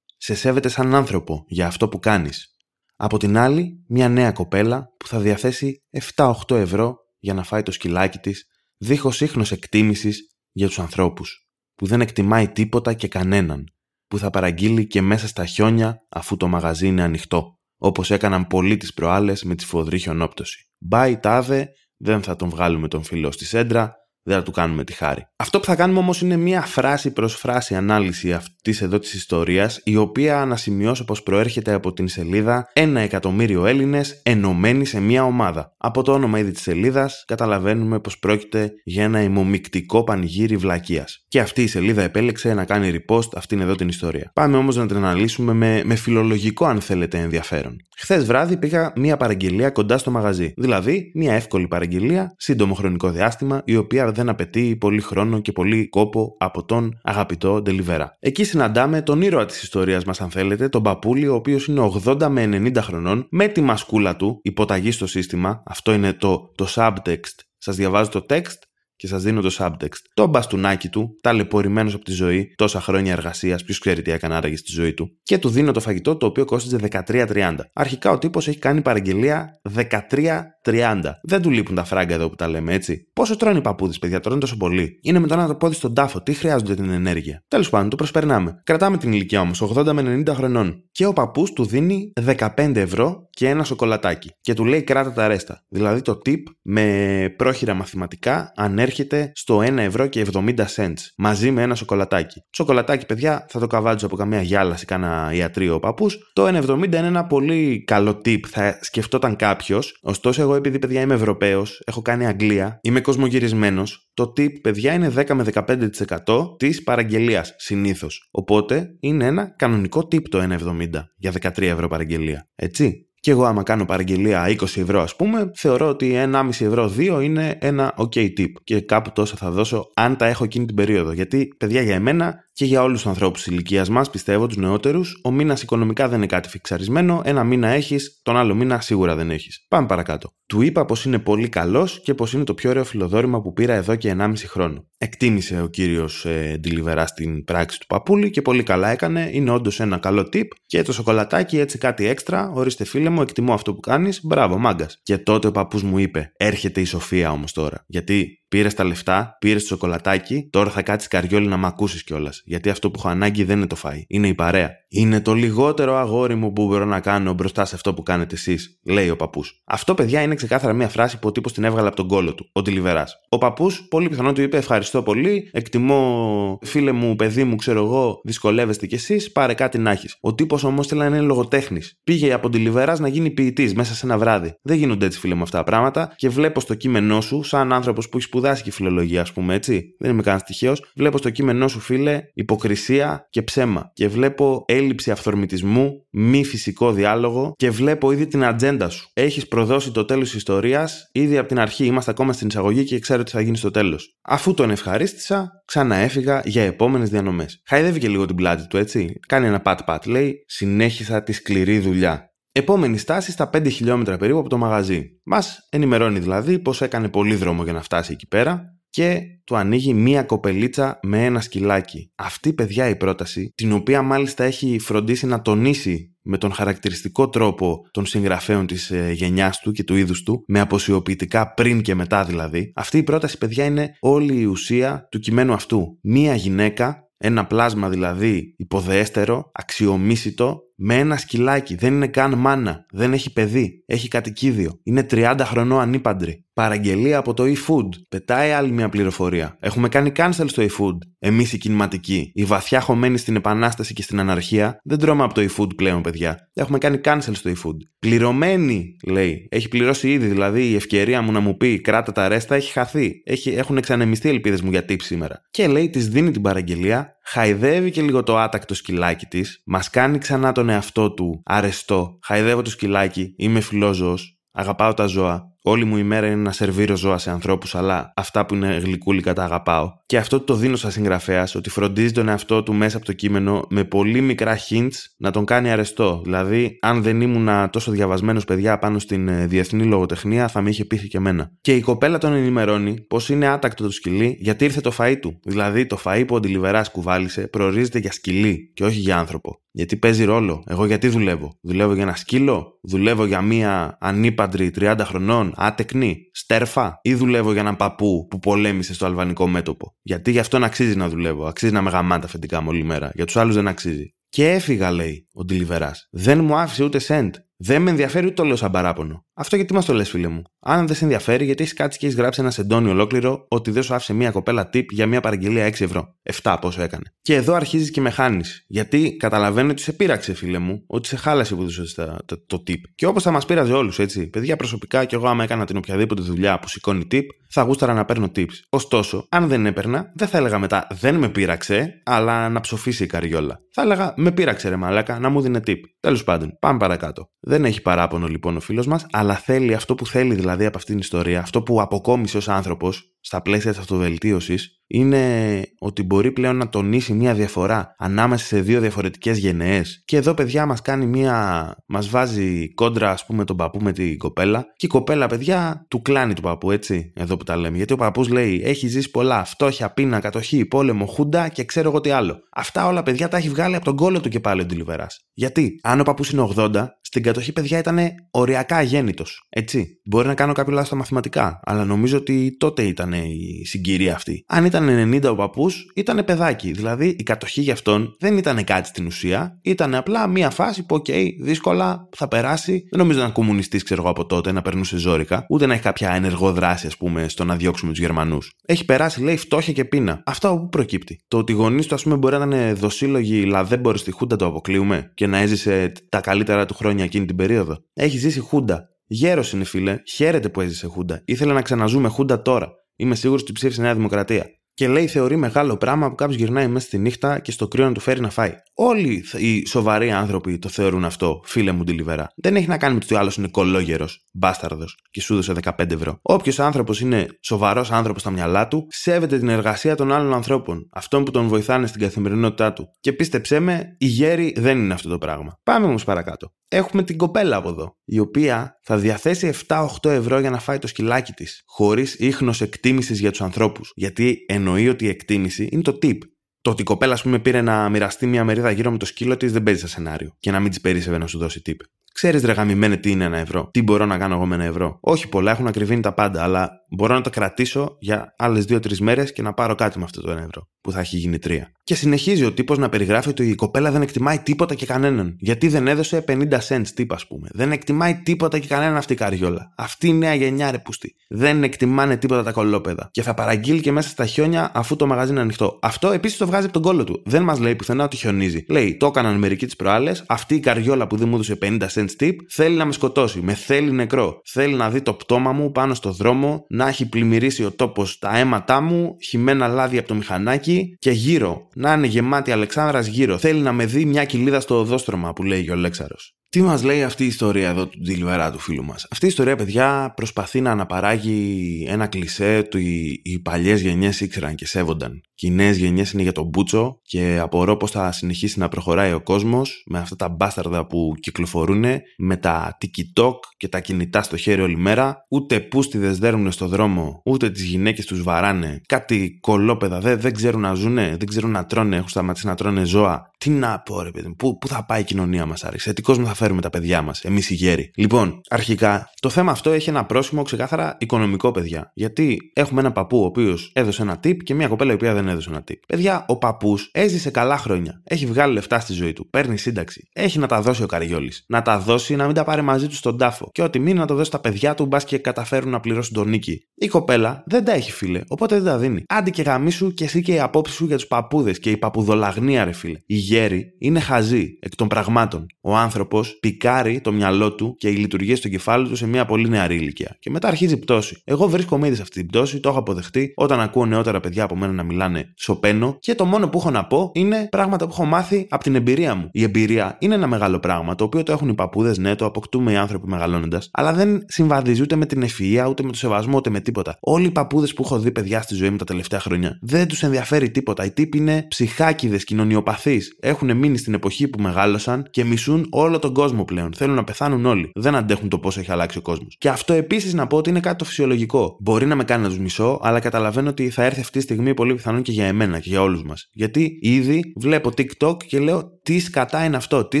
Σε 0.16 0.34
σέβεται 0.34 0.68
σαν 0.68 0.94
άνθρωπο 0.94 1.44
για 1.48 1.66
αυτό 1.66 1.88
που 1.88 1.98
κάνεις. 1.98 2.56
Από 2.96 3.18
την 3.18 3.36
άλλη, 3.36 3.84
μια 3.88 4.08
νέα 4.08 4.32
κοπέλα 4.32 4.94
που 4.96 5.06
θα 5.06 5.20
διαθέσει 5.20 5.82
7-8 6.14 6.32
ευρώ 6.50 6.96
για 7.18 7.34
να 7.34 7.42
φάει 7.42 7.62
το 7.62 7.70
σκυλάκι 7.70 8.18
της, 8.18 8.46
δίχως 8.76 9.20
ίχνος 9.20 9.52
εκτίμησης 9.52 10.36
για 10.52 10.66
τους 10.66 10.78
ανθρώπους, 10.78 11.48
που 11.74 11.86
δεν 11.86 12.00
εκτιμάει 12.00 12.48
τίποτα 12.48 12.94
και 12.94 13.08
κανέναν, 13.08 13.64
που 14.06 14.18
θα 14.18 14.30
παραγγείλει 14.30 14.86
και 14.86 15.00
μέσα 15.00 15.26
στα 15.28 15.46
χιόνια 15.46 16.06
αφού 16.08 16.36
το 16.36 16.48
μαγαζί 16.48 16.86
είναι 16.86 17.02
ανοιχτό, 17.02 17.55
όπως 17.76 18.10
έκαναν 18.10 18.46
πολλοί 18.46 18.76
τις 18.76 18.94
προάλλες 18.94 19.42
με 19.42 19.54
τη 19.54 19.62
σφοδρή 19.62 19.98
χιονόπτωση. 19.98 20.70
Μπάει 20.78 21.18
τάδε, 21.18 21.68
δεν 21.96 22.22
θα 22.22 22.36
τον 22.36 22.48
βγάλουμε 22.48 22.88
τον 22.88 23.02
φιλό 23.02 23.30
στη 23.30 23.44
σέντρα, 23.44 23.94
δεν 24.26 24.36
θα 24.36 24.42
του 24.42 24.50
κάνουμε 24.50 24.84
τη 24.84 24.92
χάρη. 24.92 25.26
Αυτό 25.36 25.58
που 25.58 25.64
θα 25.64 25.74
κάνουμε 25.74 25.98
όμως 25.98 26.20
είναι 26.20 26.36
μία 26.36 26.60
φράση 26.60 27.12
προς 27.12 27.34
φράση 27.34 27.74
ανάλυση 27.74 28.32
αυτής 28.32 28.82
εδώ 28.82 28.98
της 28.98 29.14
ιστορίας, 29.14 29.80
η 29.84 29.96
οποία 29.96 30.44
να 30.44 30.56
σημειώσω 30.56 31.04
πως 31.04 31.22
προέρχεται 31.22 31.72
από 31.72 31.92
την 31.92 32.08
σελίδα 32.08 32.70
Ένα 32.72 33.00
εκατομμύριο 33.00 33.66
Έλληνες 33.66 34.20
ενωμένοι 34.22 34.84
σε 34.84 35.00
μία 35.00 35.24
ομάδα. 35.24 35.74
Από 35.76 36.02
το 36.02 36.12
όνομα 36.12 36.38
ήδη 36.38 36.50
της 36.50 36.62
σελίδας 36.62 37.24
καταλαβαίνουμε 37.26 38.00
πως 38.00 38.18
πρόκειται 38.18 38.72
για 38.84 39.04
ένα 39.04 39.22
ημομικτικό 39.22 40.04
πανηγύρι 40.04 40.56
βλακείας. 40.56 41.24
Και 41.28 41.40
αυτή 41.40 41.62
η 41.62 41.66
σελίδα 41.66 42.02
επέλεξε 42.02 42.54
να 42.54 42.64
κάνει 42.64 42.98
repost 42.98 43.28
αυτήν 43.36 43.60
εδώ 43.60 43.74
την 43.74 43.88
ιστορία. 43.88 44.30
Πάμε 44.34 44.56
όμως 44.56 44.76
να 44.76 44.86
την 44.86 44.96
αναλύσουμε 44.96 45.52
με, 45.52 45.82
με 45.84 45.94
φιλολογικό, 45.94 46.66
αν 46.66 46.80
θέλετε, 46.80 47.18
ενδιαφέρον. 47.18 47.76
Χθες 47.98 48.24
βράδυ 48.24 48.56
πήγα 48.56 48.92
μία 48.96 49.16
παραγγελία 49.16 49.70
κοντά 49.70 49.98
στο 49.98 50.10
μαγαζί. 50.10 50.52
Δηλαδή, 50.56 51.12
μία 51.14 51.34
εύκολη 51.34 51.68
παραγγελία, 51.68 52.34
σύντομο 52.36 52.74
χρονικό 52.74 53.10
διάστημα, 53.10 53.62
η 53.64 53.76
οποία 53.76 54.04
δεν 54.16 54.28
απαιτεί 54.28 54.76
πολύ 54.76 55.00
χρόνο 55.00 55.40
και 55.40 55.52
πολύ 55.52 55.88
κόπο 55.88 56.36
από 56.38 56.64
τον 56.64 56.98
αγαπητό 57.02 57.62
Ντελιβέρα. 57.62 58.16
Εκεί 58.20 58.44
συναντάμε 58.44 59.02
τον 59.02 59.22
ήρωα 59.22 59.44
της 59.44 59.62
ιστορίας 59.62 60.04
μας, 60.04 60.20
αν 60.20 60.30
θέλετε, 60.30 60.68
τον 60.68 60.82
Παπούλη, 60.82 61.28
ο 61.28 61.34
οποίος 61.34 61.66
είναι 61.66 61.90
80 62.04 62.28
με 62.28 62.44
90 62.44 62.76
χρονών, 62.82 63.26
με 63.30 63.46
τη 63.46 63.60
μασκούλα 63.60 64.16
του, 64.16 64.38
υποταγή 64.42 64.90
στο 64.90 65.06
σύστημα. 65.06 65.62
Αυτό 65.66 65.92
είναι 65.92 66.12
το, 66.12 66.52
το 66.54 66.66
subtext. 66.74 67.38
Σας 67.58 67.76
διαβάζω 67.76 68.10
το 68.10 68.26
text 68.28 68.58
και 68.96 69.06
σας 69.06 69.22
δίνω 69.22 69.40
το 69.40 69.56
subtext. 69.58 70.00
Το 70.14 70.26
μπαστούνάκι 70.26 70.88
του, 70.88 71.18
ταλαιπωρημένος 71.20 71.94
από 71.94 72.04
τη 72.04 72.12
ζωή, 72.12 72.54
τόσα 72.56 72.80
χρόνια 72.80 73.12
εργασίας, 73.12 73.64
ποιος 73.64 73.78
ξέρει 73.78 74.02
τι 74.02 74.10
έκανε 74.10 74.34
άραγε 74.34 74.56
στη 74.56 74.72
ζωή 74.72 74.94
του, 74.94 75.18
και 75.22 75.38
του 75.38 75.48
δίνω 75.48 75.72
το 75.72 75.80
φαγητό 75.80 76.16
το 76.16 76.26
οποίο 76.26 76.44
κόστιζε 76.44 76.76
13,30. 76.76 77.54
Αρχικά 77.72 78.10
ο 78.10 78.18
τύπος 78.18 78.48
έχει 78.48 78.58
κάνει 78.58 78.82
παραγγελία 78.82 79.60
13,30. 79.74 81.00
Δεν 81.22 81.42
του 81.42 81.50
λείπουν 81.50 81.74
τα 81.74 81.84
φράγκα 81.84 82.14
εδώ 82.14 82.28
που 82.28 82.34
τα 82.34 82.48
λέμε 82.48 82.74
έτσι. 82.74 83.08
Πόσο 83.12 83.36
τρώνε 83.36 83.58
οι 83.58 83.60
παππούδες, 83.60 83.98
παιδιά, 83.98 84.20
τρώνε 84.20 84.40
τόσο 84.40 84.56
πολύ. 84.56 84.98
Είναι 85.02 85.18
με 85.18 85.26
το 85.26 85.34
ένα 85.34 85.46
το 85.46 85.54
πόδι 85.54 85.74
στον 85.74 85.94
τάφο, 85.94 86.22
τι 86.22 86.32
χρειάζονται 86.32 86.74
την 86.74 86.90
ενέργεια. 86.90 87.42
Τέλος 87.48 87.70
πάντων, 87.70 87.88
το 87.88 87.96
προσπερνάμε. 87.96 88.60
Κρατάμε 88.64 88.96
την 88.96 89.12
ηλικία 89.12 89.40
όμως, 89.40 89.62
80 89.62 89.92
με 89.92 90.22
90 90.26 90.34
χρονών. 90.34 90.84
Και 90.92 91.06
ο 91.06 91.12
παππούς 91.12 91.52
του 91.52 91.64
δίνει 91.64 92.12
15 92.38 92.76
ευρώ 92.76 93.28
και 93.30 93.48
ένα 93.48 93.64
σοκολατάκι. 93.64 94.30
Και 94.40 94.54
του 94.54 94.64
λέει 94.64 94.82
κράτα 94.82 95.12
τα 95.12 95.28
ρέστα. 95.28 95.64
Δηλαδή 95.68 96.00
το 96.00 96.18
tip 96.26 96.42
με 96.62 97.34
πρόχειρα 97.36 97.74
μαθηματικά 97.74 98.52
ανέρχεται 98.86 99.32
στο 99.34 99.58
1 99.58 99.76
ευρώ 99.76 100.06
και 100.06 100.26
70 100.32 100.54
cents 100.76 100.94
μαζί 101.16 101.50
με 101.50 101.62
ένα 101.62 101.74
σοκολατάκι. 101.74 102.42
Σοκολατάκι, 102.50 103.06
παιδιά, 103.06 103.46
θα 103.48 103.58
το 103.58 103.66
καβάτζω 103.66 104.06
από 104.06 104.16
καμία 104.16 104.42
γυάλα 104.42 104.76
σε 104.76 104.84
κάνα 104.84 105.30
ιατρείο 105.32 105.74
ο 105.74 105.78
παππούς. 105.78 106.18
Το 106.32 106.46
1,70 106.46 106.84
είναι 106.84 106.96
ένα 106.96 107.26
πολύ 107.26 107.84
καλό 107.86 108.20
tip, 108.24 108.40
θα 108.48 108.78
σκεφτόταν 108.80 109.36
κάποιος. 109.36 109.98
Ωστόσο, 110.02 110.42
εγώ 110.42 110.54
επειδή 110.54 110.78
παιδιά 110.78 111.00
είμαι 111.00 111.14
Ευρωπαίος, 111.14 111.82
έχω 111.86 112.02
κάνει 112.02 112.26
Αγγλία, 112.26 112.78
είμαι 112.82 113.00
κοσμογυρισμένος, 113.00 114.10
το 114.14 114.32
tip, 114.36 114.60
παιδιά, 114.60 114.92
είναι 114.92 115.12
10 115.16 115.34
με 115.34 115.42
15% 115.42 116.56
της 116.56 116.82
παραγγελίας 116.82 117.54
συνήθως. 117.56 118.28
Οπότε 118.30 118.96
είναι 119.00 119.24
ένα 119.24 119.54
κανονικό 119.56 120.00
tip 120.00 120.28
το 120.28 120.38
1,70 120.38 120.88
για 121.16 121.32
13 121.32 121.62
ευρώ 121.62 121.88
παραγγελία. 121.88 122.48
Έτσι. 122.54 123.05
Και 123.20 123.30
εγώ, 123.30 123.44
άμα 123.44 123.62
κάνω 123.62 123.84
παραγγελία 123.84 124.48
20 124.48 124.62
ευρώ, 124.62 125.02
ας 125.02 125.16
πούμε, 125.16 125.50
θεωρώ 125.54 125.88
ότι 125.88 126.12
1,5 126.14 126.48
ευρώ 126.48 126.92
2 126.96 127.20
είναι 127.22 127.58
ένα 127.60 127.94
OK 127.96 128.16
tip. 128.16 128.52
Και 128.64 128.80
κάπου 128.80 129.12
τόσο 129.12 129.36
θα 129.36 129.50
δώσω 129.50 129.90
αν 129.94 130.16
τα 130.16 130.26
έχω 130.26 130.44
εκείνη 130.44 130.66
την 130.66 130.76
περίοδο. 130.76 131.12
Γιατί, 131.12 131.54
παιδιά, 131.58 131.82
για 131.82 131.94
εμένα 131.94 132.45
και 132.56 132.64
για 132.64 132.82
όλους 132.82 133.02
τους 133.02 133.10
ανθρώπους 133.10 133.42
της 133.42 133.52
ηλικίας 133.52 133.88
μας, 133.88 134.10
πιστεύω, 134.10 134.46
τους 134.46 134.56
νεότερους, 134.56 135.20
ο 135.22 135.30
μήνας 135.30 135.62
οικονομικά 135.62 136.08
δεν 136.08 136.16
είναι 136.16 136.26
κάτι 136.26 136.48
φιξαρισμένο. 136.48 137.22
Ένα 137.24 137.44
μήνα 137.44 137.68
έχεις, 137.68 138.20
τον 138.22 138.36
άλλο 138.36 138.54
μήνα 138.54 138.80
σίγουρα 138.80 139.14
δεν 139.14 139.30
έχεις. 139.30 139.66
Πάμε 139.68 139.86
παρακάτω. 139.86 140.30
Του 140.46 140.62
είπα 140.62 140.84
πως 140.84 141.04
είναι 141.04 141.18
πολύ 141.18 141.48
καλός 141.48 142.00
και 142.04 142.14
πως 142.14 142.32
είναι 142.32 142.44
το 142.44 142.54
πιο 142.54 142.70
ωραίο 142.70 142.84
φιλοδόρημα 142.84 143.40
που 143.40 143.52
πήρα 143.52 143.74
εδώ 143.74 143.94
και 143.94 144.16
1,5 144.18 144.32
χρόνο. 144.46 144.86
Εκτίμησε 144.98 145.62
ο 145.62 145.66
κύριος 145.66 146.24
ε, 146.24 146.56
Ντιλιβερά 146.60 147.06
στην 147.06 147.44
πράξη 147.44 147.80
του 147.80 147.86
παππούλη 147.86 148.30
και 148.30 148.42
πολύ 148.42 148.62
καλά 148.62 148.88
έκανε. 148.88 149.30
Είναι 149.32 149.50
όντως 149.50 149.80
ένα 149.80 149.98
καλό 149.98 150.28
tip 150.32 150.48
και 150.66 150.82
το 150.82 150.92
σοκολατάκι 150.92 151.58
έτσι 151.58 151.78
κάτι 151.78 152.06
έξτρα. 152.06 152.50
Ορίστε 152.54 152.84
φίλε 152.84 153.08
μου, 153.08 153.22
εκτιμώ 153.22 153.52
αυτό 153.52 153.74
που 153.74 153.80
κάνεις. 153.80 154.20
Μπράβο, 154.24 154.58
μάγκας. 154.58 155.00
Και 155.02 155.18
τότε 155.18 155.46
ο 155.46 155.50
παππούς 155.50 155.82
μου 155.82 155.98
είπε: 155.98 156.32
Έρχεται 156.36 156.80
η 156.80 156.84
Σοφία 156.84 157.30
όμως 157.30 157.52
τώρα. 157.52 157.84
Γιατί 157.86 158.45
Πήρες 158.48 158.74
τα 158.74 158.84
λεφτά, 158.84 159.36
πήρες 159.40 159.62
το 159.62 159.68
σοκολατάκι, 159.68 160.48
τώρα 160.50 160.70
θα 160.70 160.82
κάτσεις 160.82 161.08
καριόλι 161.08 161.46
να 161.46 161.56
μ' 161.56 161.64
ακούσεις 161.64 162.04
κιόλας. 162.04 162.42
Γιατί 162.44 162.70
αυτό 162.70 162.90
που 162.90 162.98
έχω 162.98 163.08
ανάγκη 163.08 163.44
δεν 163.44 163.56
είναι 163.56 163.66
το 163.66 163.76
φαΐ, 163.82 164.02
είναι 164.06 164.28
η 164.28 164.34
παρέα. 164.34 164.70
Είναι 164.88 165.20
το 165.20 165.34
λιγότερο 165.34 165.94
αγόρι 165.94 166.34
μου 166.34 166.52
που 166.52 166.66
μπορώ 166.66 166.84
να 166.84 167.00
κάνω 167.00 167.32
μπροστά 167.32 167.64
σε 167.64 167.74
αυτό 167.74 167.94
που 167.94 168.02
κάνετε 168.02 168.34
εσείς, 168.34 168.80
λέει 168.84 169.10
ο 169.10 169.16
παππούς. 169.16 169.62
Αυτό, 169.64 169.94
παιδιά, 169.94 170.22
είναι 170.22 170.34
ξεκάθαρα 170.34 170.72
μια 170.72 170.88
φράση 170.88 171.18
που 171.18 171.28
ο 171.28 171.32
τύπος 171.32 171.52
την 171.52 171.64
έβγαλε 171.64 171.86
από 171.86 171.96
τον 171.96 172.08
κόλο 172.08 172.34
του, 172.34 172.50
ο 172.52 172.62
Τιλιβερά. 172.62 173.04
Ο 173.28 173.38
παππούς, 173.38 173.86
πολύ 173.88 174.08
πιθανό 174.08 174.32
του 174.32 174.42
είπε 174.42 174.56
Ευχαριστώ 174.56 175.02
πολύ, 175.02 175.50
εκτιμώ, 175.52 176.58
φίλε 176.62 176.92
μου, 176.92 177.16
παιδί 177.16 177.44
μου, 177.44 177.56
ξέρω 177.56 177.84
εγώ, 177.84 178.20
δυσκολεύεστε 178.24 178.86
κι 178.86 178.94
εσείς, 178.94 179.32
πάρε 179.32 179.54
κάτι 179.54 179.78
να 179.78 179.90
έχεις. 179.90 180.16
Ο 180.20 180.34
τύπος 180.34 180.64
όμως 180.64 180.86
θέλει 180.86 181.00
να 181.00 181.06
είναι 181.06 181.20
λογοτέχνης. 181.20 182.00
Πήγε 182.04 182.32
από 182.32 182.48
Τιλιβερά 182.48 183.00
να 183.00 183.08
γίνει 183.08 183.30
ποιητής 183.30 183.74
μέσα 183.74 183.94
σε 183.94 184.06
ένα 184.06 184.18
βράδυ. 184.18 184.54
Δεν 184.62 184.76
γίνονται 184.76 185.06
έτσι, 185.06 185.18
φίλε 185.18 185.34
μου, 185.34 185.42
αυτά 185.42 185.58
τα 185.58 185.64
πράγματα 185.64 186.12
και 186.16 186.28
βλέπω 186.28 186.60
στο 186.60 186.74
κείμενό 186.74 187.20
σου, 187.20 187.42
σαν 187.42 187.72
άνθρωπος 187.72 188.08
που 188.08 188.16
έχεις 188.16 188.28
σπουδάσει 188.36 188.62
και 188.62 188.72
φιλολογία, 188.72 189.20
ας 189.20 189.32
πούμε 189.32 189.54
έτσι. 189.54 189.94
Δεν 189.98 190.10
είμαι 190.10 190.22
κανένας 190.22 190.46
τυχαίος. 190.46 190.84
Βλέπω 190.94 191.18
στο 191.18 191.30
κείμενό 191.30 191.68
σου, 191.68 191.80
φίλε, 191.80 192.22
υποκρισία 192.34 193.26
και 193.30 193.42
ψέμα. 193.42 193.90
Και 193.92 194.08
βλέπω 194.08 194.64
έλλειψη 194.66 195.10
αυθορμητισμού, 195.10 196.06
μη 196.10 196.44
φυσικό 196.44 196.92
διάλογο 196.92 197.52
και 197.56 197.70
βλέπω 197.70 198.12
ήδη 198.12 198.26
την 198.26 198.44
ατζέντα 198.44 198.88
σου. 198.88 199.10
Έχεις 199.12 199.48
προδώσει 199.48 199.90
το 199.90 200.04
τέλος 200.04 200.24
της 200.28 200.36
ιστορίας, 200.36 201.08
ήδη 201.12 201.38
από 201.38 201.48
την 201.48 201.58
αρχή 201.58 201.84
είμαστε 201.84 202.10
ακόμα 202.10 202.32
στην 202.32 202.48
εισαγωγή 202.48 202.84
και 202.84 202.98
ξέρω 202.98 203.22
τι 203.22 203.30
θα 203.30 203.40
γίνει 203.40 203.56
στο 203.56 203.70
τέλος. 203.70 204.16
Αφού 204.22 204.54
τον 204.54 204.70
ευχαρίστησα, 204.70 205.50
ξαναέφυγα 205.64 206.42
για 206.44 206.62
επόμενες 206.62 207.08
διανομές. 207.08 207.60
Χαϊδεύει 207.66 207.98
και 207.98 208.08
λίγο 208.08 208.26
την 208.26 208.36
πλάτη 208.36 208.66
του, 208.66 208.76
έτσι. 208.76 209.20
Κάνει 209.28 209.46
ένα 209.46 209.60
πατ-πατ, 209.60 210.06
λέει, 210.06 210.44
συνέχισα 210.46 211.22
τη 211.22 211.32
σκληρή 211.32 211.78
δουλειά. 211.78 212.30
Επόμενη 212.58 212.98
στάση 212.98 213.30
στα 213.30 213.50
5 213.52 213.70
χιλιόμετρα 213.70 214.16
περίπου 214.16 214.38
από 214.38 214.48
το 214.48 214.58
μαγαζί. 214.58 215.20
Μας 215.24 215.66
ενημερώνει 215.70 216.18
δηλαδή 216.18 216.58
πω 216.58 216.72
έκανε 216.80 217.08
πολύ 217.08 217.34
δρόμο 217.34 217.62
για 217.62 217.72
να 217.72 217.82
φτάσει 217.82 218.12
εκεί 218.12 218.26
πέρα 218.26 218.64
και 218.90 219.20
του 219.44 219.56
ανοίγει 219.56 219.94
μία 219.94 220.22
κοπελίτσα 220.22 220.98
με 221.02 221.24
ένα 221.24 221.40
σκυλάκι. 221.40 222.12
Αυτή, 222.14 222.52
παιδιά, 222.52 222.88
η 222.88 222.96
πρόταση, 222.96 223.52
την 223.54 223.72
οποία 223.72 224.02
μάλιστα 224.02 224.44
έχει 224.44 224.78
φροντίσει 224.78 225.26
να 225.26 225.42
τονίσει 225.42 226.16
με 226.22 226.38
τον 226.38 226.52
χαρακτηριστικό 226.52 227.28
τρόπο 227.28 227.80
των 227.90 228.06
συγγραφέων 228.06 228.66
της 228.66 228.90
ε, 228.90 229.12
γενιάς 229.12 229.60
του 229.60 229.72
και 229.72 229.84
του 229.84 229.96
είδους 229.96 230.22
του, 230.22 230.44
με 230.46 230.60
αποσιοποιητικά 230.60 231.54
πριν 231.54 231.82
και 231.82 231.94
μετά 231.94 232.24
δηλαδή, 232.24 232.72
αυτή 232.74 232.98
η 232.98 233.02
πρόταση, 233.02 233.38
παιδιά, 233.38 233.64
είναι 233.64 233.96
όλη 234.00 234.40
η 234.40 234.44
ουσία 234.44 235.06
του 235.10 235.18
κειμένου 235.18 235.52
αυτού. 235.52 235.98
Μία 236.02 236.34
γυναίκα 236.34 237.06
ένα 237.18 237.46
πλάσμα 237.46 237.88
δηλαδή 237.88 238.54
υποδεέστερο, 238.56 239.50
αξιομίσιτο, 239.54 240.60
με 240.76 240.98
ένα 240.98 241.16
σκυλάκι, 241.16 241.74
δεν 241.74 241.94
είναι 241.94 242.06
καν 242.08 242.38
μάνα, 242.38 242.86
δεν 242.90 243.12
έχει 243.12 243.32
παιδί, 243.32 243.82
έχει 243.86 244.08
κατοικίδιο, 244.08 244.80
είναι 244.82 245.06
30 245.10 245.40
χρονών 245.44 245.80
ανήπαντρη. 245.80 246.45
Παραγγελία 246.56 247.18
από 247.18 247.34
το 247.34 247.44
eFood. 247.44 247.88
Πετάει 248.08 248.50
άλλη 248.50 248.70
μια 248.70 248.88
πληροφορία. 248.88 249.56
Έχουμε 249.60 249.88
κάνει 249.88 250.12
cancel 250.16 250.44
στο 250.46 250.62
eFood. 250.62 250.98
Εμείς 251.18 251.52
οι 251.52 251.58
κινηματικοί, 251.58 252.30
οι 252.34 252.44
βαθιά 252.44 252.80
χωμένοι 252.80 253.18
στην 253.18 253.36
επανάσταση 253.36 253.94
και 253.94 254.02
στην 254.02 254.20
αναρχία, 254.20 254.80
δεν 254.84 254.98
τρώμε 254.98 255.22
από 255.22 255.34
το 255.34 255.46
eFood 255.48 255.76
πλέον, 255.76 256.02
παιδιά. 256.02 256.50
Έχουμε 256.54 256.78
κάνει 256.78 257.00
cancel 257.04 257.30
στο 257.32 257.50
eFood. 257.50 257.76
Πληρωμένη, 257.98 258.96
λέει. 259.06 259.46
Έχει 259.50 259.68
πληρώσει 259.68 260.12
ήδη, 260.12 260.26
δηλαδή 260.26 260.68
η 260.70 260.74
ευκαιρία 260.74 261.22
μου 261.22 261.32
να 261.32 261.40
μου 261.40 261.56
πει 261.56 261.80
κράτα 261.80 262.12
τα 262.12 262.28
ρέστα 262.28 262.54
έχει 262.54 262.72
χαθεί. 262.72 263.22
Έχει, 263.24 263.50
έχουν 263.50 263.76
εξανεμιστεί 263.76 264.28
ελπίδες 264.28 264.62
μου 264.62 264.70
για 264.70 264.84
τύψη 264.84 265.06
σήμερα. 265.06 265.40
Και 265.50 265.66
λέει, 265.66 265.90
της 265.90 266.08
δίνει 266.08 266.30
την 266.30 266.42
παραγγελία, 266.42 267.16
χαϊδεύει 267.24 267.90
και 267.90 268.02
λίγο 268.02 268.22
το 268.22 268.38
άτακτο 268.38 268.74
σκυλάκι 268.74 269.26
της, 269.26 269.62
μας 269.66 269.90
κάνει 269.90 270.18
ξανά 270.18 270.52
τον 270.52 270.68
εαυτό 270.68 271.12
του 271.12 271.40
αρεστό. 271.44 272.18
Χαϊδεύω 272.22 272.62
το 272.62 272.70
σκυλάκι, 272.70 273.34
είμαι 273.36 273.60
φιλόζωος, 273.60 274.40
αγαπάω 274.52 274.94
τα 274.94 275.06
ζώα. 275.06 275.54
Όλη 275.68 275.84
μου 275.84 275.96
η 275.96 276.02
μέρα 276.02 276.26
είναι 276.26 276.42
να 276.42 276.52
σερβίρω 276.52 276.96
ζώα 276.96 277.18
σε 277.18 277.30
ανθρώπους, 277.30 277.74
αλλά 277.74 278.12
αυτά 278.16 278.46
που 278.46 278.54
είναι 278.54 278.80
γλυκούλικα 278.84 279.32
τα 279.32 279.44
αγαπάω. 279.44 279.92
Και 280.06 280.16
αυτό 280.16 280.40
το 280.40 280.54
δίνω 280.54 280.76
σαν 280.76 280.90
συγγραφέας, 280.90 281.54
ότι 281.54 281.70
φροντίζει 281.70 282.12
τον 282.12 282.28
εαυτό 282.28 282.62
του 282.62 282.74
μέσα 282.74 282.96
από 282.96 283.06
το 283.06 283.12
κείμενο 283.12 283.66
με 283.70 283.84
πολύ 283.84 284.20
μικρά 284.20 284.58
hints 284.68 284.96
να 285.16 285.30
τον 285.30 285.44
κάνει 285.44 285.70
αρεστό. 285.70 286.20
Δηλαδή, 286.24 286.78
αν 286.82 287.02
δεν 287.02 287.20
ήμουν 287.20 287.70
τόσο 287.70 287.90
διαβασμένος 287.90 288.44
παιδιά 288.44 288.78
πάνω 288.78 288.98
στην 288.98 289.28
ε, 289.28 289.46
διεθνή 289.46 289.84
λογοτεχνία, 289.84 290.48
θα 290.48 290.60
με 290.60 290.70
είχε 290.70 290.84
πείθει 290.84 291.08
και 291.08 291.16
εμένα. 291.16 291.50
Και 291.60 291.74
η 291.74 291.80
κοπέλα 291.80 292.18
τον 292.18 292.32
ενημερώνει 292.32 293.00
πως 293.00 293.28
είναι 293.28 293.46
άτακτο 293.46 293.82
το 293.82 293.90
σκυλί 293.90 294.36
γιατί 294.40 294.64
ήρθε 294.64 294.80
το 294.80 294.92
φαΐ 294.98 295.16
του. 295.20 295.40
Δηλαδή, 295.44 295.86
το 295.86 295.98
φαΐ 296.04 296.24
που 296.26 296.34
ο 296.34 296.40
Ντιλιβεράς 296.40 296.90
κουβάλισε 296.90 297.46
προορίζεται 297.46 297.98
για 297.98 298.12
σκυλί 298.12 298.70
και 298.74 298.84
όχι 298.84 298.98
για 298.98 299.18
άνθρωπο. 299.18 299.60
Γιατί 299.76 299.96
παίζει 299.96 300.24
ρόλο. 300.24 300.64
Εγώ 300.66 300.86
γιατί 300.86 301.08
δουλεύω; 301.08 301.58
Δουλεύω 301.60 301.92
για 301.94 302.02
ένα 302.02 302.16
σκύλο, 302.16 302.78
δουλεύω 302.82 303.24
για 303.24 303.40
μία 303.40 303.96
ανήπαντρη 304.00 304.72
30 304.78 304.96
χρονών, 305.02 305.52
άτεκνη, 305.56 306.30
στέρφα, 306.32 306.98
ή 307.02 307.14
δουλεύω 307.14 307.52
για 307.52 307.60
έναν 307.60 307.76
παππού 307.76 308.26
που 308.30 308.38
πολέμησε 308.38 308.94
στο 308.94 309.06
αλβανικό 309.06 309.46
μέτωπο; 309.46 309.94
Γιατί 310.02 310.30
γι' 310.30 310.38
αυτόν 310.38 310.64
αξίζει 310.64 310.96
να 310.96 311.08
δουλεύω. 311.08 311.46
Αξίζει 311.46 311.72
να 311.72 311.82
με 311.82 311.90
γαμάτα 311.90 312.20
τα 312.20 312.26
αφεντικά 312.26 312.60
μου 312.60 312.68
όλη 312.70 312.82
μέρα. 312.82 313.10
Για 313.14 313.24
τους 313.26 313.36
άλλους 313.36 313.54
δεν 313.54 313.68
αξίζει. 313.68 314.14
Και 314.28 314.50
έφυγα, 314.50 314.90
λέει 314.90 315.28
ο 315.32 315.44
Ντιλιβεράς. 315.44 316.08
Δεν 316.10 316.44
μου 316.44 316.56
άφησε 316.56 316.84
ούτε 316.84 316.98
σεντ. 316.98 317.34
Δεν 317.58 317.82
με 317.82 317.90
ενδιαφέρει 317.90 318.26
ούτε 318.26 318.34
το 318.34 318.44
λέω 318.44 318.56
σαν 318.56 318.70
παράπονο. 318.70 319.24
Αυτό 319.34 319.56
γιατί 319.56 319.72
μας 319.72 319.84
το 319.84 319.92
λες, 319.92 320.10
φίλε 320.10 320.28
μου. 320.28 320.42
Αν 320.60 320.86
δεν 320.86 320.96
σε 320.96 321.04
ενδιαφέρει, 321.04 321.44
γιατί 321.44 321.62
έχεις 321.62 321.74
κάτσει 321.74 321.98
και 321.98 322.06
έχεις 322.06 322.18
γράψει 322.18 322.40
ένα 322.40 322.50
σεντόνι 322.50 322.90
ολόκληρο 322.90 323.46
ότι 323.48 323.70
δεν 323.70 323.82
σου 323.82 323.94
άφησε 323.94 324.12
μία 324.12 324.30
κοπέλα 324.30 324.70
tip 324.72 324.84
για 324.88 325.06
μία 325.06 325.20
παραγγελία 325.20 325.66
6 325.66 325.80
ευρώ. 325.80 326.16
7 326.42 326.56
πόσο 326.60 326.82
έκανε. 326.82 327.14
Και 327.22 327.34
εδώ 327.34 327.54
αρχίζεις 327.54 327.90
και 327.90 328.00
με 328.00 328.10
χάνει. 328.10 328.44
Γιατί 328.66 329.16
καταλαβαίνω 329.16 329.70
ότι 329.70 329.82
σε 329.82 329.92
πείραξε, 329.92 330.34
φίλε 330.34 330.58
μου, 330.58 330.84
ότι 330.86 331.08
σε 331.08 331.16
χάλασε 331.16 331.54
που 331.54 331.62
δούσες 331.62 331.94
το, 331.94 332.16
το, 332.24 332.44
το 332.46 332.62
tip. 332.66 332.80
Και 332.94 333.06
όπως 333.06 333.22
θα 333.22 333.30
μας 333.30 333.46
πείραζε 333.46 333.72
όλους, 333.72 333.98
έτσι. 333.98 334.26
Παιδιά, 334.30 334.56
προσωπικά 334.56 335.04
κι 335.04 335.14
εγώ, 335.14 335.28
άμα 335.28 335.42
έκανα 335.42 335.64
την 335.64 335.76
οποιαδήποτε 335.76 336.22
δουλειά 336.22 336.58
που 336.58 336.68
σηκώνει 336.68 337.06
tip, 337.10 337.24
θα 337.48 337.62
γούσταρα 337.62 337.94
να 337.94 338.04
παίρνω 338.04 338.30
tips. 338.36 338.54
Ωστόσο, 338.68 339.26
αν 339.28 339.48
δεν 339.48 339.66
έπαιρνα, 339.66 340.12
δεν 340.14 340.28
θα 340.28 340.38
έλεγα 340.38 340.58
μετά 340.58 340.86
δεν 340.90 341.14
με 341.14 341.28
πείραξε, 341.28 342.02
αλλά 342.04 342.48
να 342.48 342.60
ψοφήσει 342.60 343.04
η 343.04 343.06
καριόλα. 343.06 343.60
Θα 343.72 343.82
έλεγα 343.82 344.14
με 344.16 344.30
πείραξε 344.30 344.68
ρε 344.68 344.76
μαλάκα 344.76 345.18
να 345.18 345.28
μου 345.28 345.40
δίνει 345.40 345.60
tip. 345.66 345.80
Τέλος 346.00 346.24
πάντων, 346.24 346.56
πάμε 346.60 346.78
παρακάτω. 346.78 347.30
Δεν 347.48 347.64
έχει 347.64 347.82
παράπονο 347.82 348.26
λοιπόν 348.26 348.56
ο 348.56 348.60
φίλος 348.60 348.86
μας, 348.86 349.06
αλλά 349.10 349.34
θέλει 349.34 349.74
αυτό 349.74 349.94
που 349.94 350.06
θέλει 350.06 350.34
δηλαδή 350.34 350.64
από 350.64 350.76
αυτήν 350.76 350.94
την 350.94 351.02
ιστορία, 351.02 351.40
αυτό 351.40 351.62
που 351.62 351.80
αποκόμισε 351.80 352.36
ως 352.36 352.48
άνθρωπος 352.48 353.16
στα 353.20 353.42
πλαίσια 353.42 353.70
της 353.70 353.80
αυτοβελτίωσης, 353.80 354.75
είναι 354.86 355.62
ότι 355.78 356.02
μπορεί 356.02 356.32
πλέον 356.32 356.56
να 356.56 356.68
τονίσει 356.68 357.12
μια 357.12 357.34
διαφορά 357.34 357.94
ανάμεσα 357.98 358.44
σε 358.44 358.60
δύο 358.60 358.80
διαφορετικές 358.80 359.38
γενναίες. 359.38 360.02
Και 360.04 360.16
εδώ, 360.16 360.34
παιδιά, 360.34 360.66
μας 360.66 360.82
κάνει 360.82 361.06
μια. 361.06 361.76
μας 361.86 362.08
βάζει 362.08 362.74
κόντρα, 362.74 363.10
ας 363.10 363.26
πούμε, 363.26 363.44
τον 363.44 363.56
παππού 363.56 363.78
με 363.82 363.92
την 363.92 364.18
κοπέλα. 364.18 364.66
Και 364.76 364.86
η 364.86 364.88
κοπέλα, 364.88 365.26
παιδιά, 365.26 365.86
του 365.88 366.02
κλάνει 366.02 366.34
του 366.34 366.42
παππού, 366.42 366.70
έτσι, 366.70 367.12
εδώ 367.16 367.36
που 367.36 367.44
τα 367.44 367.56
λέμε. 367.56 367.76
Γιατί 367.76 367.92
ο 367.92 367.96
παππούς 367.96 368.28
λέει: 368.28 368.62
Έχει 368.64 368.88
ζήσει 368.88 369.10
πολλά, 369.10 369.44
φτώχεια, 369.44 369.90
πείνα, 369.90 370.20
κατοχή, 370.20 370.66
πόλεμο, 370.66 371.06
χούντα 371.06 371.48
και 371.48 371.64
ξέρω 371.64 371.88
εγώ 371.88 372.00
τι 372.00 372.10
άλλο. 372.10 372.38
Αυτά 372.52 372.86
όλα, 372.86 373.02
παιδιά, 373.02 373.28
τα 373.28 373.36
έχει 373.36 373.48
βγάλει 373.48 373.74
από 373.74 373.84
τον 373.84 373.96
κώλο 373.96 374.20
του 374.20 374.28
και 374.28 374.40
πάλι 374.40 374.60
ο 374.60 374.64
Ντιλιβερά. 374.64 375.06
Γιατί, 375.32 375.80
αν 375.82 376.00
ο 376.00 376.02
παππούς 376.02 376.30
είναι 376.30 376.48
80, 376.56 376.86
στην 377.00 377.22
κατοχή, 377.22 377.52
παιδιά, 377.52 377.78
ήταν 377.78 377.98
οριακά 378.30 378.76
αγέννητος. 378.76 379.24
Έτσι. 379.48 380.00
Μπορεί 380.04 380.26
να 380.26 380.34
κάνω 380.34 380.52
κάποιο 380.52 380.72
λάθος 380.72 380.86
στα 380.86 380.96
μαθηματικά, 380.96 381.60
αλλά 381.64 381.84
νομίζω 381.84 382.16
ότι 382.16 382.56
τότε 382.56 382.82
ήταν 382.82 383.12
η 383.12 383.62
συγκυρία 383.64 384.14
αυτή. 384.14 384.44
Αν 384.46 384.64
ήταν 384.76 385.12
90 385.14 385.30
ο 385.30 385.34
παππούς, 385.34 385.90
ήταν 385.94 386.24
παιδάκι. 386.24 386.72
Δηλαδή 386.72 387.08
η 387.18 387.22
κατοχή 387.22 387.60
για 387.60 387.72
αυτόν 387.72 388.16
δεν 388.18 388.36
ήταν 388.36 388.64
κάτι 388.64 388.88
στην 388.88 389.06
ουσία. 389.06 389.58
Ήταν 389.62 389.94
απλά 389.94 390.26
μία 390.26 390.50
φάση 390.50 390.86
που, 390.86 390.94
OK, 390.94 391.04
okay, 391.08 391.28
δύσκολα, 391.40 392.08
θα 392.16 392.28
περάσει. 392.28 392.72
Δεν 392.72 393.00
νομίζω 393.00 393.18
να 393.18 393.24
είναι 393.24 393.32
κομμουνιστής, 393.32 393.82
ξέρω 393.82 394.00
εγώ 394.00 394.10
από 394.10 394.26
τότε, 394.26 394.52
να 394.52 394.62
περνούσε 394.62 394.96
ζώρικα, 394.96 395.46
ούτε 395.48 395.66
να 395.66 395.74
έχει 395.74 395.82
κάποια 395.82 396.10
ενεργό 396.10 396.52
δράση, 396.52 396.86
ας 396.86 396.96
πούμε, 396.96 397.28
στο 397.28 397.44
να 397.44 397.56
διώξουμε 397.56 397.90
τους 397.90 398.00
Γερμανούς. 398.00 398.52
Έχει 398.66 398.84
περάσει, 398.84 399.22
λέει, 399.22 399.36
φτώχεια 399.36 399.72
και 399.72 399.84
πείνα. 399.84 400.22
Αυτό 400.26 400.48
από 400.48 400.60
πού 400.60 400.68
προκύπτει; 400.68 401.20
Το 401.28 401.38
ότι 401.38 401.52
οι 401.52 401.54
γονείς 401.54 401.86
του, 401.86 401.94
ας 401.94 402.02
πούμε, 402.02 402.16
μπορεί 402.16 402.38
να 402.38 402.44
είναι 402.44 402.72
δοσύλλογοι 402.72 403.44
λαδέμποροι 403.44 403.98
στη 403.98 404.10
Χούντα, 404.10 404.36
το 404.36 404.46
αποκλείουμε 404.46 405.10
και 405.14 405.26
να 405.26 405.38
έζησε 405.38 405.92
τα 406.08 406.20
καλύτερα 406.20 406.66
του 406.66 406.74
χρόνια 406.74 407.04
εκείνη 407.04 407.26
την 407.26 407.36
περίοδο. 407.36 407.76
Έχει 407.92 408.18
ζήσει 408.18 408.40
Χούντα. 408.40 408.88
Γέρος 409.06 409.52
είναι, 409.52 409.64
φίλε. 409.64 410.00
Χαίρεται 410.14 410.48
που 410.48 410.60
έζησε 410.60 410.86
Χούντα. 410.86 411.22
Ήθελε 411.24 411.52
να 411.52 411.62
ξαναζούμε 411.62 412.08
Χούντα 412.08 412.42
τώρα. 412.42 412.72
Είμαι 412.96 413.14
σίγουρος 413.14 413.42
ότι 413.42 413.52
ψήφισε 413.52 413.80
Νέα 413.80 413.94
Δημοκρατία. 413.94 414.46
Και 414.76 414.88
λέει 414.88 415.06
θεωρεί 415.06 415.36
μεγάλο 415.36 415.76
πράγμα 415.76 416.08
που 416.08 416.14
κάποιος 416.14 416.38
γυρνάει 416.38 416.68
μέσα 416.68 416.86
στη 416.86 416.98
νύχτα 416.98 417.38
και 417.38 417.50
στο 417.50 417.68
κρύο 417.68 417.84
να 417.84 417.92
του 417.92 418.00
φέρει 418.00 418.20
να 418.20 418.30
φάει. 418.30 418.54
Όλοι 418.74 419.24
οι 419.38 419.66
σοβαροί 419.66 420.12
άνθρωποι 420.12 420.58
το 420.58 420.68
θεωρούν 420.68 421.04
αυτό, 421.04 421.40
φίλε 421.44 421.72
μου 421.72 421.84
Ντιλιβερά. 421.84 422.32
Δεν 422.36 422.56
έχει 422.56 422.68
να 422.68 422.78
κάνει 422.78 422.94
με 422.94 423.00
το 423.00 423.06
ότι 423.06 423.14
ο 423.14 423.18
άλλος 423.18 423.36
είναι 423.36 423.48
κολόγερος, 423.48 424.26
μπάσταρδος 424.32 424.98
και 425.10 425.20
σου 425.20 425.32
έδωσε 425.32 425.52
15 425.62 425.90
ευρώ. 425.90 426.18
Όποιος 426.22 426.58
άνθρωπος 426.58 427.00
είναι 427.00 427.26
σοβαρός 427.42 427.90
άνθρωπος 427.90 428.20
στα 428.20 428.30
μυαλά 428.30 428.68
του, 428.68 428.86
σέβεται 428.88 429.38
την 429.38 429.48
εργασία 429.48 429.94
των 429.94 430.12
άλλων 430.12 430.34
ανθρώπων, 430.34 430.88
αυτών 430.92 431.24
που 431.24 431.30
τον 431.30 431.48
βοηθάνε 431.48 431.86
στην 431.86 432.00
καθημερινότητά 432.00 432.72
του. 432.72 432.88
Και 433.00 433.12
πίστεψέ 433.12 433.60
με, 433.60 433.96
η 433.98 434.06
γέρη 434.06 434.54
δεν 434.56 434.78
είναι 434.78 434.94
αυτό 434.94 435.08
το 435.08 435.18
πράγμα. 435.18 435.58
Πάμε 435.62 435.86
όμως 435.86 436.04
παρακάτω. 436.04 436.52
Έχουμε 436.68 437.02
την 437.02 437.16
κοπέλα 437.16 437.56
από 437.56 437.68
εδώ, 437.68 437.96
η 438.04 438.18
οποία 438.18 438.78
θα 438.82 438.96
διαθέσει 438.96 439.52
7-8 439.66 440.10
ευρώ 440.10 440.38
για 440.38 440.50
να 440.50 440.58
φάει 440.58 440.78
το 440.78 440.86
σκυλάκι 440.86 441.32
της, 441.32 441.62
χωρίς 441.66 442.14
ίχνος 442.14 442.60
εκτίμησης 442.60 443.20
για 443.20 443.30
τους 443.30 443.40
ανθρώπους. 443.40 443.92
Γιατί 443.94 444.44
εννοεί 444.48 444.88
ότι 444.88 445.04
η 445.04 445.08
εκτίμηση 445.08 445.68
είναι 445.72 445.82
το 445.82 445.98
tip. 446.02 446.18
Το 446.60 446.70
ότι 446.70 446.82
η 446.82 446.84
κοπέλα, 446.84 447.12
ας 447.12 447.22
πούμε, 447.22 447.38
πήρε 447.38 447.60
να 447.60 447.88
μοιραστεί 447.88 448.26
μια 448.26 448.44
μερίδα 448.44 448.70
γύρω 448.70 448.90
με 448.90 448.98
το 448.98 449.06
σκύλο 449.06 449.36
της 449.36 449.52
δεν 449.52 449.62
παίζει 449.62 449.80
σε 449.80 449.88
σενάριο. 449.88 450.36
Και 450.38 450.50
να 450.50 450.60
μην 450.60 450.70
της 450.70 450.80
περίσευε 450.80 451.18
να 451.18 451.26
σου 451.26 451.38
δώσει 451.38 451.62
tip. 451.66 451.76
Ξέρεις, 452.12 452.44
ρε 452.44 452.52
γαμημένε, 452.52 452.96
τι 452.96 453.10
είναι 453.10 453.24
ένα 453.24 453.38
ευρώ; 453.38 453.68
Τι 453.72 453.82
μπορώ 453.82 454.06
να 454.06 454.18
κάνω 454.18 454.34
εγώ 454.34 454.46
με 454.46 454.54
ένα 454.54 454.64
ευρώ; 454.64 454.98
Όχι 455.00 455.28
πολλά, 455.28 455.50
έχουν 455.50 455.66
ακριβήνει 455.66 456.00
τα 456.00 456.14
πάντα, 456.14 456.42
αλλά 456.42 456.70
μπορώ 456.90 457.14
να 457.14 457.20
το 457.20 457.30
κρατήσω 457.30 457.96
για 457.98 458.34
άλλες 458.38 458.64
2-3 458.68 458.98
μέρες 458.98 459.32
και 459.32 459.42
να 459.42 459.52
πάρω 459.52 459.74
κάτι 459.74 459.98
με 459.98 460.04
αυτό 460.04 460.20
το 460.20 460.30
ένα 460.30 460.40
ευρώ, 460.40 460.68
που 460.80 460.92
θα 460.92 461.00
έχει 461.00 461.16
γίνει 461.16 461.38
τρία. 461.38 461.70
Και 461.84 461.94
συνεχίζει 461.94 462.44
ο 462.44 462.52
τύπος 462.52 462.78
να 462.78 462.88
περιγράφει 462.88 463.28
ότι 463.28 463.48
η 463.48 463.54
κοπέλα 463.54 463.90
δεν 463.90 464.02
εκτιμάει 464.02 464.38
τίποτα 464.38 464.74
και 464.74 464.86
κανέναν. 464.86 465.36
Γιατί 465.38 465.68
δεν 465.68 465.86
έδωσε 465.86 466.24
50 466.28 466.58
cents 466.68 466.88
τύπα, 466.94 467.14
ας 467.14 467.26
πούμε. 467.26 467.48
Δεν 467.52 467.72
εκτιμάει 467.72 468.14
τίποτα 468.14 468.58
και 468.58 468.66
κανέναν 468.66 468.96
αυτή 468.96 469.12
η 469.12 469.16
καριόλα. 469.16 469.72
Αυτή 469.76 470.08
η 470.08 470.12
νέα 470.12 470.34
γενιά, 470.34 470.70
ρε 470.70 470.78
πουστή. 470.78 471.14
Δεν 471.28 471.62
εκτιμάνε 471.62 472.16
τίποτα 472.16 472.42
τα 472.42 472.52
κολόπεδα. 472.52 473.08
Και 473.10 473.22
θα 473.22 473.34
παραγγείλει 473.34 473.80
και 473.80 473.92
μέσα 473.92 474.08
στα 474.08 474.26
χιόνια 474.26 474.70
αφού 474.74 474.96
το 474.96 475.06
μαγαζί 475.06 475.30
είναι 475.30 475.40
ανοιχτό. 475.40 475.78
Αυτό 475.82 476.10
επίσης 476.10 476.38
το 476.38 476.46
βγάζει 476.46 476.64
από 476.64 476.72
τον 476.72 476.82
κόλλο 476.82 477.04
του. 477.04 477.22
Δεν 477.24 477.42
μας 477.42 477.58
λέει 477.58 477.74
πουθενά 477.74 478.04
ότι 478.04 478.16
χιονίζει. 478.16 478.64
Λέει, 478.68 478.96
το 478.96 479.06
έκαναν 479.06 479.38
μερικοί 479.38 479.66
τις 479.66 479.76
προάλλες. 479.76 480.24
Αυτή 480.26 480.54
η 480.54 480.60
καριόλα 480.60 481.06
που 481.06 481.16
δεν 481.16 481.28
μου 481.28 481.34
έδωσε 481.34 481.58
50 481.62 481.78
cents 481.94 482.20
tip 482.20 482.34
θέλει 482.48 482.76
να 482.76 482.84
με 482.84 482.92
σκοτώσει. 482.92 483.40
Με 483.40 483.54
θέλει 483.54 483.90
νεκρό. 483.90 484.40
Θέλει 484.44 484.74
να 484.74 484.90
δει 484.90 485.00
το 485.00 485.14
πτώμα 485.14 485.52
μου 485.52 485.72
πάνω 485.72 485.94
στο 485.94 486.10
δρόμο, 486.10 486.66
να 486.76 486.88
έχει 486.88 487.08
πλημμυρίσει 487.08 487.64
ο 487.64 487.72
τόπος 487.72 488.18
τα 488.18 488.38
αίματά 488.38 488.80
μου, 488.80 489.16
χυμένα 489.22 489.68
λάδι 489.68 489.98
από 489.98 490.08
το 490.08 490.14
μηχανάκι 490.14 490.96
και 490.98 491.10
γύρω. 491.10 491.68
Να 491.74 491.92
είναι 491.92 492.06
γεμάτη 492.06 492.50
Αλεξάνδρας 492.52 493.06
γύρω. 493.06 493.38
Θέλει 493.38 493.60
να 493.60 493.72
με 493.72 493.86
δει 493.86 494.04
μια 494.04 494.24
κοιλίδα 494.24 494.60
στο 494.60 494.78
οδόστρωμα 494.78 495.32
που 495.32 495.42
λέει 495.42 495.70
ο 495.70 495.76
Λέξαρος. 495.76 496.36
Τι 496.56 496.62
μας 496.62 496.82
λέει 496.82 497.02
αυτή 497.02 497.24
η 497.24 497.26
ιστορία 497.26 497.68
εδώ 497.68 497.86
του 497.86 497.98
Ντιλιβερά 498.02 498.50
του 498.50 498.58
φίλου 498.58 498.84
μας; 498.84 499.06
Αυτή 499.10 499.24
η 499.24 499.28
ιστορία, 499.28 499.56
παιδιά, 499.56 500.12
προσπαθεί 500.16 500.60
να 500.60 500.70
αναπαράγει 500.70 501.84
ένα 501.88 502.06
κλισέ 502.06 502.62
του 502.70 502.78
οι, 502.78 503.20
οι 503.24 503.38
παλιές 503.38 503.80
γενιές 503.80 504.20
ήξεραν 504.20 504.54
και 504.54 504.66
σέβονταν. 504.66 505.20
Και 505.34 505.46
οι 505.46 505.50
νέες 505.50 505.76
γενιές 505.76 506.12
είναι 506.12 506.22
για 506.22 506.32
τον 506.32 506.44
Μπούτσο 506.44 507.00
και 507.02 507.38
απορώ 507.42 507.76
πώς 507.76 507.90
θα 507.90 508.12
συνεχίσει 508.12 508.58
να 508.58 508.68
προχωράει 508.68 509.12
ο 509.12 509.20
κόσμος 509.20 509.82
με 509.86 509.98
αυτά 509.98 510.16
τα 510.16 510.28
μπάσταρδα 510.28 510.86
που 510.86 511.14
κυκλοφορούν, 511.20 511.84
με 512.18 512.36
τα 512.36 512.78
TikTok 512.80 513.34
και 513.56 513.68
τα 513.68 513.80
κινητά 513.80 514.22
στο 514.22 514.36
χέρι 514.36 514.60
όλη 514.60 514.76
μέρα. 514.76 515.26
Ούτε 515.28 515.60
πούστιδε 515.60 516.10
δέρνουν 516.10 516.52
στο 516.52 516.68
δρόμο, 516.68 517.22
ούτε 517.24 517.50
τις 517.50 517.62
γυναίκες 517.62 518.06
τους 518.06 518.22
βαράνε. 518.22 518.80
Κάτι 518.86 519.38
κολόπεδα 519.40 520.00
δεν, 520.00 520.20
δεν 520.20 520.34
ξέρουν 520.34 520.60
να 520.60 520.74
ζουνε, 520.74 521.16
δεν 521.18 521.26
ξέρουν 521.26 521.50
να 521.50 521.66
τρώνε, 521.66 521.96
έχουν 521.96 522.08
σταματήσει 522.08 522.46
να 522.46 522.54
τρώνε 522.54 522.84
ζώα. 522.84 523.30
Τι 523.38 523.50
να 523.50 523.80
πω, 523.80 524.02
ρε 524.02 524.10
παιδί 524.10 524.34
πού, 524.34 524.58
πού 524.58 524.68
θα 524.68 524.84
πάει 524.84 525.00
η 525.00 525.04
κοινωνία 525.04 525.46
μας, 525.46 525.64
άρεσε, 525.64 525.92
τι 525.92 526.02
κόσμο 526.02 526.26
θα 526.26 526.34
καταφέρουμε 526.46 526.60
τα 526.60 526.70
παιδιά 526.70 527.02
μας, 527.02 527.20
εμείς 527.20 527.50
οι 527.50 527.54
γέροι. 527.54 527.90
Λοιπόν, 527.96 528.40
αρχικά, 528.48 529.10
το 529.20 529.28
θέμα 529.28 529.50
αυτό 529.50 529.70
έχει 529.70 529.88
ένα 529.88 530.04
πρόσημο 530.04 530.42
ξεκάθαρα 530.42 530.96
οικονομικό, 531.00 531.50
παιδιά. 531.50 531.90
Γιατί 531.94 532.38
έχουμε 532.54 532.80
ένα 532.80 532.92
παππού 532.92 533.20
ο 533.20 533.24
οποίος 533.24 533.70
έδωσε 533.74 534.02
ένα 534.02 534.20
tip 534.24 534.36
και 534.36 534.54
μια 534.54 534.68
κοπέλα 534.68 534.90
η 534.90 534.94
οποία 534.94 535.14
δεν 535.14 535.28
έδωσε 535.28 535.50
ένα 535.50 535.64
tip. 535.68 535.74
Παιδιά, 535.88 536.24
ο 536.28 536.38
παππούς 536.38 536.90
έζησε 536.92 537.30
καλά 537.30 537.58
χρόνια. 537.58 538.00
Έχει 538.04 538.26
βγάλει 538.26 538.52
λεφτά 538.52 538.80
στη 538.80 538.92
ζωή 538.92 539.12
του. 539.12 539.30
Παίρνει 539.30 539.58
σύνταξη. 539.58 540.08
Έχει 540.12 540.38
να 540.38 540.46
τα 540.46 540.60
δώσει 540.60 540.82
ο 540.82 540.86
Καριόλης. 540.86 541.44
Να 541.48 541.62
τα 541.62 541.78
δώσει 541.78 542.16
να 542.16 542.26
μην 542.26 542.34
τα 542.34 542.44
πάρει 542.44 542.62
μαζί 542.62 542.86
του 542.88 542.94
στον 542.94 543.18
τάφο. 543.18 543.48
Και 543.52 543.62
ό,τι 543.62 543.78
μείνει 543.78 543.98
να 543.98 544.06
το 544.06 544.14
δώσει 544.14 544.26
στα 544.26 544.40
παιδιά 544.40 544.74
του, 544.74 544.86
μπας 544.86 545.04
και 545.04 545.18
καταφέρουν 545.18 545.70
να 545.70 545.80
πληρώσουν 545.80 546.14
τον 546.14 546.28
νίκη. 546.28 546.66
Η 546.74 546.88
κοπέλα 546.88 547.42
δεν 547.46 547.64
τα 547.64 547.72
έχει, 547.72 547.92
φίλε. 547.92 548.20
Οπότε 548.28 548.54
δεν 548.54 548.64
τα 548.64 548.78
δίνει. 548.78 549.02
Άντι 549.08 549.30
και 549.30 549.42
γαμίσου 549.42 549.94
και 549.94 550.04
εσύ 550.04 550.22
και 550.22 550.32
η 550.32 550.40
απόψη 550.40 550.74
σου 550.74 550.84
για 550.84 550.96
τους 550.96 551.06
παππούδες 551.06 551.58
και 551.58 551.70
η 551.70 551.76
παπουδολαγνία, 551.76 552.64
ρε 552.64 552.72
φίλε. 552.72 552.98
Η 553.06 553.14
γέρη 553.14 553.64
είναι 553.78 554.00
χαζή 554.00 554.58
εκ 554.60 554.74
των 554.76 554.88
πραγμάτων. 554.88 555.46
Ο 555.60 555.76
άνθρωπος 555.76 556.35
πικάρει 556.40 557.00
το 557.00 557.12
μυαλό 557.12 557.52
του 557.52 557.74
και 557.78 557.88
οι 557.88 557.94
λειτουργίες 557.94 558.38
στο 558.38 558.48
κεφάλι 558.48 558.88
του 558.88 558.96
σε 558.96 559.06
μια 559.06 559.24
πολύ 559.24 559.48
νεαρή 559.48 559.74
ηλικία. 559.74 560.16
Και 560.18 560.30
μετά 560.30 560.48
αρχίζει 560.48 560.76
πτώση. 560.78 561.20
Εγώ 561.24 561.48
βρίσκομαι 561.48 561.86
ήδη 561.86 561.96
σε 561.96 562.02
αυτή 562.02 562.18
την 562.18 562.26
πτώση, 562.26 562.60
το 562.60 562.68
έχω 562.68 562.78
αποδεχτεί. 562.78 563.32
Όταν 563.36 563.60
ακούω 563.60 563.86
νεότερα 563.86 564.20
παιδιά 564.20 564.44
από 564.44 564.56
μένα 564.56 564.72
να 564.72 564.82
μιλάνε, 564.82 565.32
σοπαίνω 565.34 565.96
και 566.00 566.14
το 566.14 566.24
μόνο 566.24 566.48
που 566.48 566.58
έχω 566.58 566.70
να 566.70 566.86
πω 566.86 567.10
είναι 567.14 567.48
πράγματα 567.50 567.84
που 567.86 567.92
έχω 567.92 568.04
μάθει 568.04 568.46
από 568.50 568.62
την 568.62 568.74
εμπειρία 568.74 569.14
μου. 569.14 569.28
Η 569.32 569.42
εμπειρία 569.42 569.96
είναι 570.00 570.14
ένα 570.14 570.26
μεγάλο 570.26 570.58
πράγμα, 570.58 570.94
το 570.94 571.04
οποίο 571.04 571.22
το 571.22 571.32
έχουν 571.32 571.48
οι 571.48 571.54
παππούδες, 571.54 571.98
ναι, 571.98 572.14
το 572.14 572.24
αποκτούμε 572.24 572.72
οι 572.72 572.76
άνθρωποι 572.76 573.08
μεγαλώνοντας, 573.08 573.68
αλλά 573.72 573.92
δεν 573.92 574.24
συμβαδίζει 574.26 574.82
ούτε 574.82 574.96
με 574.96 575.06
την 575.06 575.22
ευφυα, 575.22 575.66
ούτε 575.66 575.82
με 575.82 575.90
το 575.90 575.96
σεβασμό, 575.96 576.36
ούτε 576.36 576.50
με 576.50 576.60
τίποτα. 576.60 576.96
Όλοι 577.00 577.26
οι 577.26 577.30
παππούδες 577.30 577.72
που 577.72 577.82
έχω 577.84 577.98
δει 577.98 578.10
παιδιά 578.10 578.42
στη 578.42 578.54
ζωή 578.54 578.70
μου 578.70 578.76
τα 578.76 578.84
τελευταία 578.84 579.20
χρόνια 579.20 579.58
δεν 579.60 579.86
τους 579.88 580.02
ενδιαφέρει 580.02 580.50
τίποτα. 580.50 580.84
Οι 580.84 580.90
τύποι 580.90 581.18
είναι 581.18 581.46
ψυχάκιδες, 581.48 582.24
κοινωνιοπαθείς. 582.24 583.16
Έχουν 583.20 583.56
μείνει 583.56 583.78
στην 583.78 583.94
εποχή 583.94 584.28
που 584.28 584.42
μεγάλωσαν 584.42 585.06
και 585.10 585.24
μισούν 585.24 585.66
όλο 585.70 585.98
τον 585.98 586.14
κόσμο 586.16 586.44
πλέον. 586.44 586.72
Θέλουν 586.74 586.94
να 586.94 587.04
πεθάνουν 587.04 587.46
όλοι. 587.46 587.70
Δεν 587.74 587.94
αντέχουν 587.94 588.28
το 588.28 588.38
πόσο 588.38 588.60
έχει 588.60 588.72
αλλάξει 588.72 588.98
ο 588.98 589.00
κόσμος. 589.00 589.36
Και 589.38 589.48
αυτό 589.48 589.72
επίσης 589.72 590.14
να 590.14 590.26
πω 590.26 590.36
ότι 590.36 590.50
είναι 590.50 590.60
κάτι 590.60 590.78
το 590.78 590.84
φυσιολογικό. 590.84 591.56
Μπορεί 591.60 591.86
να 591.86 591.94
με 591.94 592.04
κάνει 592.04 592.22
να 592.22 592.28
τους 592.28 592.38
μισώ, 592.38 592.78
αλλά 592.82 593.00
καταλαβαίνω 593.00 593.48
ότι 593.48 593.70
θα 593.70 593.84
έρθει 593.84 594.00
αυτή 594.00 594.18
τη 594.18 594.20
στιγμή 594.20 594.54
πολύ 594.54 594.74
πιθανόν 594.74 595.02
και 595.02 595.12
για 595.12 595.26
εμένα 595.26 595.58
και 595.58 595.68
για 595.68 595.82
όλους 595.82 596.02
μας. 596.02 596.28
Γιατί 596.32 596.78
ήδη 596.80 597.32
βλέπω 597.36 597.70
TikTok 597.76 598.16
και 598.26 598.38
λέω 598.38 598.78
τι 598.82 598.98
σκατά 598.98 599.44
είναι 599.44 599.56
αυτό, 599.56 599.88
τι 599.88 600.00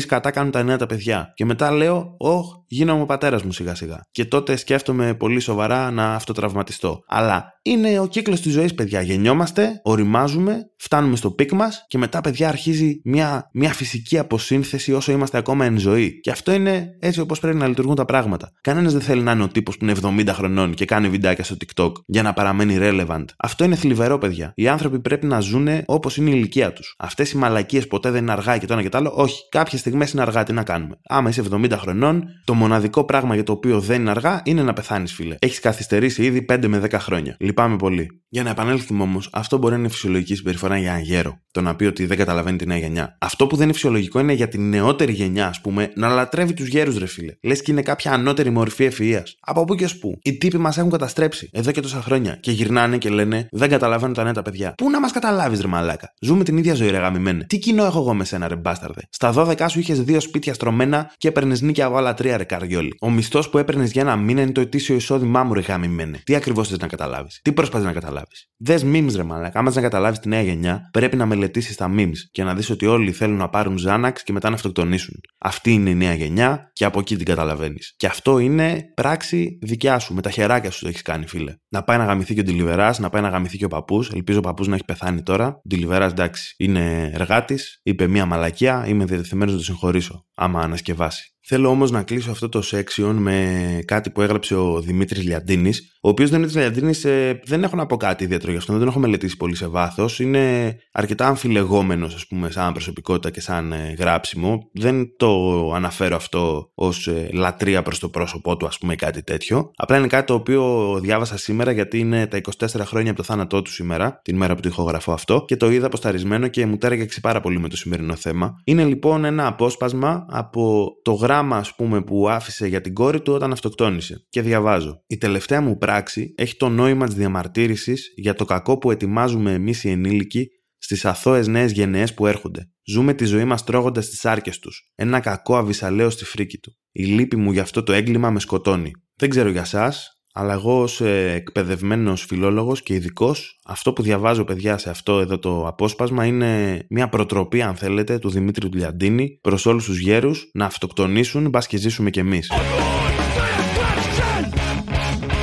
σκατά 0.00 0.30
κάνουν 0.30 0.50
τα 0.50 0.62
νέα 0.62 0.76
τα 0.76 0.86
παιδιά; 0.86 1.32
Και 1.34 1.44
μετά 1.44 1.70
λέω, 1.70 2.14
Ωχ, 2.18 2.46
γίνομαι 2.68 3.02
ο 3.02 3.06
πατέρας 3.06 3.42
μου 3.42 3.52
σιγά 3.52 3.74
σιγά. 3.74 4.00
Και 4.10 4.24
τότε 4.24 4.56
σκέφτομαι 4.56 5.14
πολύ 5.14 5.40
σοβαρά 5.40 5.90
να 5.90 6.14
αυτοτραυματιστώ. 6.14 7.02
Αλλά 7.06 7.54
είναι 7.62 7.98
ο 7.98 8.06
κύκλος 8.06 8.40
της 8.40 8.52
ζωής, 8.52 8.74
παιδιά. 8.74 9.00
Γεννιόμαστε, 9.00 9.80
ωριμάζουμε, 9.82 10.70
φτάνουμε 10.76 11.16
στο 11.16 11.30
peak 11.30 11.52
μας 11.52 11.84
και 11.88 11.98
μετά, 11.98 12.20
παιδιά, 12.20 12.48
αρχίζει 12.48 13.00
μια, 13.04 13.50
μια 13.52 13.72
φυσική 13.72 14.18
αποσύνθεση 14.18 14.92
όσο 14.92 15.12
είμαστε 15.12 15.38
ακόμα 15.38 15.64
εν 15.64 15.78
ζωή. 15.78 16.20
Και 16.20 16.30
αυτό 16.30 16.52
είναι 16.52 16.96
έτσι 17.00 17.20
όπως 17.20 17.40
πρέπει 17.40 17.56
να 17.56 17.66
λειτουργούν 17.66 17.94
τα 17.94 18.04
πράγματα. 18.04 18.52
Κανένας 18.60 18.92
δεν 18.92 19.00
θέλει 19.00 19.22
να 19.22 19.32
είναι 19.32 19.42
ο 19.42 19.48
τύπος 19.48 19.76
που 19.76 19.84
είναι 19.84 19.94
70 20.02 20.28
χρονών 20.32 20.74
και 20.74 20.84
κάνει 20.84 21.08
βιντεάκια 21.08 21.44
στο 21.44 21.56
TikTok 21.60 21.92
για 22.06 22.22
να 22.22 22.32
παραμένει 22.32 22.76
relevant. 22.80 23.24
Αυτό 23.36 23.64
είναι 23.64 23.74
θλιβερό, 23.74 24.18
παιδιά. 24.18 24.52
Οι 24.54 24.68
άνθρωποι 24.68 25.00
πρέπει 25.00 25.26
να 25.26 25.40
ζουν 25.40 25.68
όπως 25.86 26.16
είναι 26.16 26.30
η 26.30 26.32
ηλικία 26.36 26.72
τους. 26.72 26.94
Αυτές 26.98 27.32
οι 27.32 27.36
μαλακίες 27.36 27.86
ποτέ 27.86 28.10
δεν 28.10 28.22
είναι 28.22 28.32
αργά 28.32 28.58
και 28.58 28.66
το 28.66 28.72
ένα 28.72 28.82
και 28.82 28.88
το 28.88 28.98
άλλο. 28.98 29.12
Όχι, 29.14 29.48
κάποιες 29.48 29.80
στιγμές 29.80 30.12
είναι 30.12 30.22
αργά. 30.22 30.42
Τι 30.42 30.52
να 30.52 30.62
κάνουμε. 30.62 30.98
Άμα 31.08 31.28
είσαι 31.28 31.42
70 31.52 31.70
χρονών, 31.76 32.24
το 32.44 32.54
μοναδικό 32.56 33.04
πράγμα 33.04 33.34
για 33.34 33.42
το 33.42 33.52
οποίο 33.52 33.80
δεν 33.80 34.00
είναι 34.00 34.10
αργά 34.10 34.42
είναι 34.44 34.62
να 34.62 34.72
πεθάνεις, 34.72 35.12
φίλε. 35.12 35.36
Έχεις 35.38 35.60
καθυστερήσει 35.60 36.22
ήδη 36.24 36.44
5 36.48 36.66
με 36.66 36.78
10 36.78 36.92
χρόνια. 36.92 37.36
Λυπάμαι 37.38 37.76
πολύ. 37.76 38.20
Για 38.28 38.42
να 38.42 38.50
επανέλθουμε 38.50 39.02
όμως, 39.02 39.28
αυτό 39.32 39.58
μπορεί 39.58 39.72
να 39.74 39.78
είναι 39.78 39.88
φυσιολογική 39.88 40.34
συμπεριφορά 40.34 40.78
για 40.78 40.90
ένα 40.90 41.00
γέρο. 41.00 41.40
Το 41.50 41.60
να 41.60 41.76
πει 41.76 41.84
ότι 41.84 42.06
δεν 42.06 42.16
καταλαβαίνει 42.16 42.56
τη 42.56 42.66
νέα 42.66 42.78
γενιά. 42.78 43.16
Αυτό 43.20 43.46
που 43.46 43.56
δεν 43.56 43.64
είναι 43.64 43.72
φυσιολογικό 43.72 44.20
είναι 44.20 44.32
για 44.32 44.48
την 44.48 44.68
νεότερη 44.68 45.12
γενιά, 45.12 45.46
ας 45.46 45.60
πούμε, 45.60 45.92
να 45.94 46.08
λατρεύει 46.08 46.54
τους 46.54 46.66
γέρους, 46.66 46.98
ρε 46.98 47.06
φίλε. 47.06 47.32
Λες 47.42 47.62
και 47.62 47.72
είναι 47.72 47.82
κάποια 47.82 48.12
ανώτερη 48.12 48.50
μορφή 48.50 48.84
ευφυα. 48.84 49.22
Από 49.40 49.64
πού 49.64 49.74
και 49.74 49.84
ως 49.84 49.98
πού. 49.98 50.18
Οι 50.22 50.36
τύποι 50.36 50.58
μας 50.58 50.78
έχουν 50.78 50.90
καταστρέψει 50.90 51.48
εδώ 51.52 51.70
και 51.70 51.80
τόσα 51.80 52.02
χρόνια 52.02 52.38
και 52.40 52.50
γυρνάνε 52.50 52.98
και 52.98 53.08
λένε 53.08 53.48
Δεν 53.50 53.68
καταλαβαίνουν 53.68 54.14
τα 54.14 54.22
νέα 54.22 54.32
τα 54.32 54.42
παιδιά. 54.42 54.74
Πού 54.76 54.90
να 54.90 55.00
μας 55.00 55.12
καταλάβεις, 55.12 55.60
ρε 55.60 55.66
μαλάκα. 55.66 56.12
Ζούμε 56.20 56.44
την 56.44 56.56
ίδια 56.56 56.74
ζωή, 56.74 56.90
ρε 56.90 56.98
γαμημένε. 56.98 57.44
Τι 57.44 57.58
κοινό 57.58 57.84
έχω 57.84 57.98
εγώ 57.98 58.14
με 58.14 58.24
σένα, 58.24 58.48
ρε 58.48 58.56
μπάσταρδε. 58.56 59.00
Στα 59.10 59.32
12 59.36 59.66
σου 59.68 59.78
είχες 59.78 60.02
δύο 60.02 60.20
σπίτια 60.20 60.54
στρωμένα 60.54 61.12
και 61.16 61.28
έπαιρνες 61.28 61.60
νίκη 61.60 61.82
από 61.82 61.96
άλλα 61.96 62.14
τρία, 62.14 62.36
ρε 62.36 62.44
καριόλι. 62.46 62.94
Ο 63.00 63.10
μισθός 63.10 63.50
που 63.50 63.58
έπαιρνες 63.58 63.90
για 63.92 64.02
ένα 64.02 64.16
μήνα 64.16 64.40
είναι 64.40 64.52
το 64.52 64.60
ετήσιο 64.60 64.94
εισόδημά 64.94 65.44
μου, 65.44 65.54
ρε 65.54 65.60
γαμημένε. 65.60 66.20
Τι 66.24 66.34
ακριβώς 66.34 66.68
θες 66.68 66.78
να 66.78 66.86
καταλάβεις; 66.86 67.40
Τι 67.42 67.52
προσπαθείς 67.52 67.86
να 67.86 67.92
καταλάβεις; 67.92 68.50
Δες 68.56 68.84
memes, 68.84 69.12
ρε 69.16 69.22
μαλάκα. 69.22 69.58
Άμα 69.58 69.72
να 69.74 69.80
καταλάβεις 69.80 70.18
τη 70.18 70.28
νέα 70.28 70.42
γενιά, 70.42 70.88
πρέπει 70.92 71.16
να 71.16 71.26
μελετήσεις 71.26 71.76
τα 71.76 71.90
memes 71.96 72.18
και 72.30 72.44
να 72.44 72.54
δεις 72.54 72.70
ότι 72.70 72.86
όλοι 72.86 73.12
θέλουν 73.12 73.36
να 73.36 73.48
πάρουν 73.48 73.78
Xanax 73.86 74.12
και 74.24 74.32
μετά 74.32 74.48
να 74.48 74.54
αυτοκτονήσουν. 74.54 75.20
Αυτή 75.38 75.72
είναι 75.72 75.90
η 75.90 75.94
νέα 75.94 76.14
γενιά 76.14 76.70
και 76.72 76.84
από 76.84 76.98
εκεί 76.98 77.16
την 77.16 77.24
καταλαβαίνεις. 77.24 77.94
Και 77.96 78.06
αυτό 78.06 78.38
είναι 78.38 78.84
πράξη 78.94 79.58
δικιά 79.62 79.98
σου. 79.98 80.14
Με 80.14 80.22
τα 80.22 80.30
χεράκια 80.30 80.70
σου 80.70 80.82
το 80.82 80.88
έχεις 80.88 81.02
κάνει, 81.02 81.26
φίλε. 81.26 81.54
Να 81.68 81.82
πάει 81.82 81.98
να 81.98 82.04
γαμηθεί 82.04 82.34
και 82.34 82.40
ο 82.40 82.42
Ντιλιβερά, 82.42 82.94
να 82.98 83.10
πάει 83.10 83.22
να 83.22 83.28
γαμηθεί 83.28 83.56
και 83.56 83.64
ο 83.64 83.68
παππούς. 83.68 84.10
Ελπίζω 84.10 84.38
ο 84.38 84.42
παππούς 84.42 84.66
να 84.66 84.74
έχει 84.74 84.84
πεθάνει 84.84 85.22
τώρα. 85.22 85.46
Ο 85.46 85.62
Ντιλιβερά, 85.68 86.04
εντάξει, 86.04 86.54
είναι 86.58 87.10
εργάτης, 87.14 87.80
είπε 87.82 88.06
μία 88.06 88.26
μαλακιά, 88.26 88.84
είμαι 88.86 89.04
διατεθειμένος 89.04 89.52
να 89.52 89.58
το 89.58 89.64
συγχωρήσω, 89.64 90.26
άμα 90.36 90.60
ανασκευάσει. 90.60 91.36
Θέλω 91.48 91.68
όμως 91.68 91.90
να 91.90 92.02
κλείσω 92.02 92.30
αυτό 92.30 92.48
το 92.48 92.62
section 92.70 93.14
με 93.18 93.80
κάτι 93.84 94.10
που 94.10 94.22
έγραψε 94.22 94.54
ο 94.54 94.80
Δημήτρης 94.80 95.22
Λιαντίνης, 95.22 95.98
ο 96.00 96.08
οποίος 96.08 96.30
Δημήτρη 96.30 96.58
Λιαντίνης 96.58 97.04
ε, 97.04 97.40
δεν 97.44 97.62
έχω 97.62 97.76
να 97.76 97.86
πω 97.86 97.96
κάτι 97.96 98.24
ιδιαίτερο 98.24 98.52
γι' 98.52 98.58
αυτό, 98.58 98.72
δεν 98.72 98.80
τον 98.80 98.90
έχω 98.90 98.98
μελετήσει 98.98 99.36
πολύ 99.36 99.56
σε 99.56 99.66
βάθος. 99.66 100.20
Είναι 100.20 100.76
αρκετά 100.92 101.26
αμφιλεγόμενος, 101.26 102.14
ας 102.14 102.26
πούμε, 102.26 102.50
σαν 102.50 102.72
προσωπικότητα 102.72 103.30
και 103.30 103.40
σαν 103.40 103.72
ε, 103.72 103.94
γράψιμο. 103.98 104.70
Δεν 104.72 105.16
το 105.16 105.72
αναφέρω 105.72 106.16
αυτό 106.16 106.70
ως 106.74 107.06
ε, 107.06 107.28
λατρεία 107.32 107.82
προς 107.82 107.98
το 107.98 108.08
πρόσωπό 108.08 108.56
του, 108.56 108.66
ας 108.66 108.78
πούμε, 108.78 108.94
κάτι 108.94 109.22
τέτοιο. 109.22 109.70
Απλά 109.76 109.98
είναι 109.98 110.06
κάτι 110.06 110.26
το 110.26 110.34
οποίο 110.34 110.94
διάβασα 111.02 111.38
σήμερα 111.38 111.72
γιατί 111.72 111.98
είναι 111.98 112.26
τα 112.26 112.40
24 112.58 112.66
χρόνια 112.84 113.10
από 113.10 113.20
το 113.20 113.26
θάνατό 113.26 113.62
του 113.62 113.70
σήμερα, 113.70 114.20
την 114.22 114.36
μέρα 114.36 114.54
που 114.54 114.60
το 114.60 114.68
ηχογραφώ 114.68 115.12
αυτό, 115.12 115.44
και 115.46 115.56
το 115.56 115.70
είδα 115.70 115.86
αποσταρισμένο 115.86 116.48
και 116.48 116.66
μου 116.66 116.76
τέργεξε 116.76 117.20
πάρα 117.20 117.40
πολύ 117.40 117.60
με 117.60 117.68
το 117.68 117.76
σημερινό 117.76 118.16
θέμα. 118.16 118.60
Είναι 118.64 118.84
λοιπόν 118.84 119.24
ένα 119.24 119.46
απόσπασμα 119.46 120.25
από 120.28 120.88
το 121.02 121.12
γράμμα 121.12 121.34
γράμμα 121.36 121.56
ας 121.56 121.74
πούμε 121.74 122.02
που 122.02 122.28
άφησε 122.28 122.66
για 122.66 122.80
την 122.80 122.94
κόρη 122.94 123.20
του 123.20 123.32
όταν 123.32 123.52
αυτοκτόνησε. 123.52 124.26
Και 124.28 124.42
διαβάζω. 124.42 125.02
Η 125.06 125.16
τελευταία 125.16 125.60
μου 125.60 125.78
πράξη 125.78 126.34
έχει 126.36 126.56
το 126.56 126.68
νόημα 126.68 127.06
της 127.06 127.14
διαμαρτύρησης 127.14 128.12
για 128.16 128.34
το 128.34 128.44
κακό 128.44 128.78
που 128.78 128.90
ετοιμάζουμε 128.90 129.52
εμείς 129.52 129.84
οι 129.84 129.90
ενήλικοι 129.90 130.48
στις 130.78 131.04
αθώες 131.04 131.46
νέες 131.46 131.72
γενναίες 131.72 132.14
που 132.14 132.26
έρχονται. 132.26 132.70
Ζούμε 132.84 133.14
τη 133.14 133.24
ζωή 133.24 133.44
μας 133.44 133.64
τρώγοντας 133.64 134.08
τις 134.08 134.24
άρκες 134.24 134.58
τους. 134.58 134.92
Ένα 134.94 135.20
κακό 135.20 135.56
αβυσαλαίο 135.56 136.10
στη 136.10 136.24
φρίκη 136.24 136.58
του. 136.58 136.76
Η 136.92 137.04
λύπη 137.04 137.36
μου 137.36 137.52
για 137.52 137.62
αυτό 137.62 137.82
το 137.82 137.92
έγκλημα 137.92 138.30
με 138.30 138.40
σκοτώνει. 138.40 138.90
Δεν 139.14 139.28
ξέρω 139.28 139.48
για 139.48 139.64
σας, 139.64 140.15
αλλά 140.38 140.52
εγώ 140.52 140.80
ως 140.80 141.00
ε, 141.00 141.32
εκπαιδευμένος 141.34 142.24
φιλόλογος 142.24 142.82
και 142.82 142.94
ειδικός, 142.94 143.58
αυτό 143.66 143.92
που 143.92 144.02
διαβάζω 144.02 144.44
παιδιά 144.44 144.78
σε 144.78 144.90
αυτό 144.90 145.18
εδώ 145.18 145.38
το 145.38 145.66
απόσπασμα 145.66 146.24
είναι 146.24 146.82
μια 146.88 147.08
προτροπή 147.08 147.62
αν 147.62 147.76
θέλετε 147.76 148.18
του 148.18 148.30
Δημήτρη 148.30 148.68
Τουλιαντίνη 148.68 149.38
προς 149.40 149.66
όλους 149.66 149.84
τους 149.84 149.98
γέρους 149.98 150.50
να 150.52 150.64
αυτοκτονήσουν 150.64 151.48
μπας 151.48 151.66
και 151.66 151.76
ζήσουμε 151.76 152.10
κι 152.10 152.18
εμείς. 152.18 152.50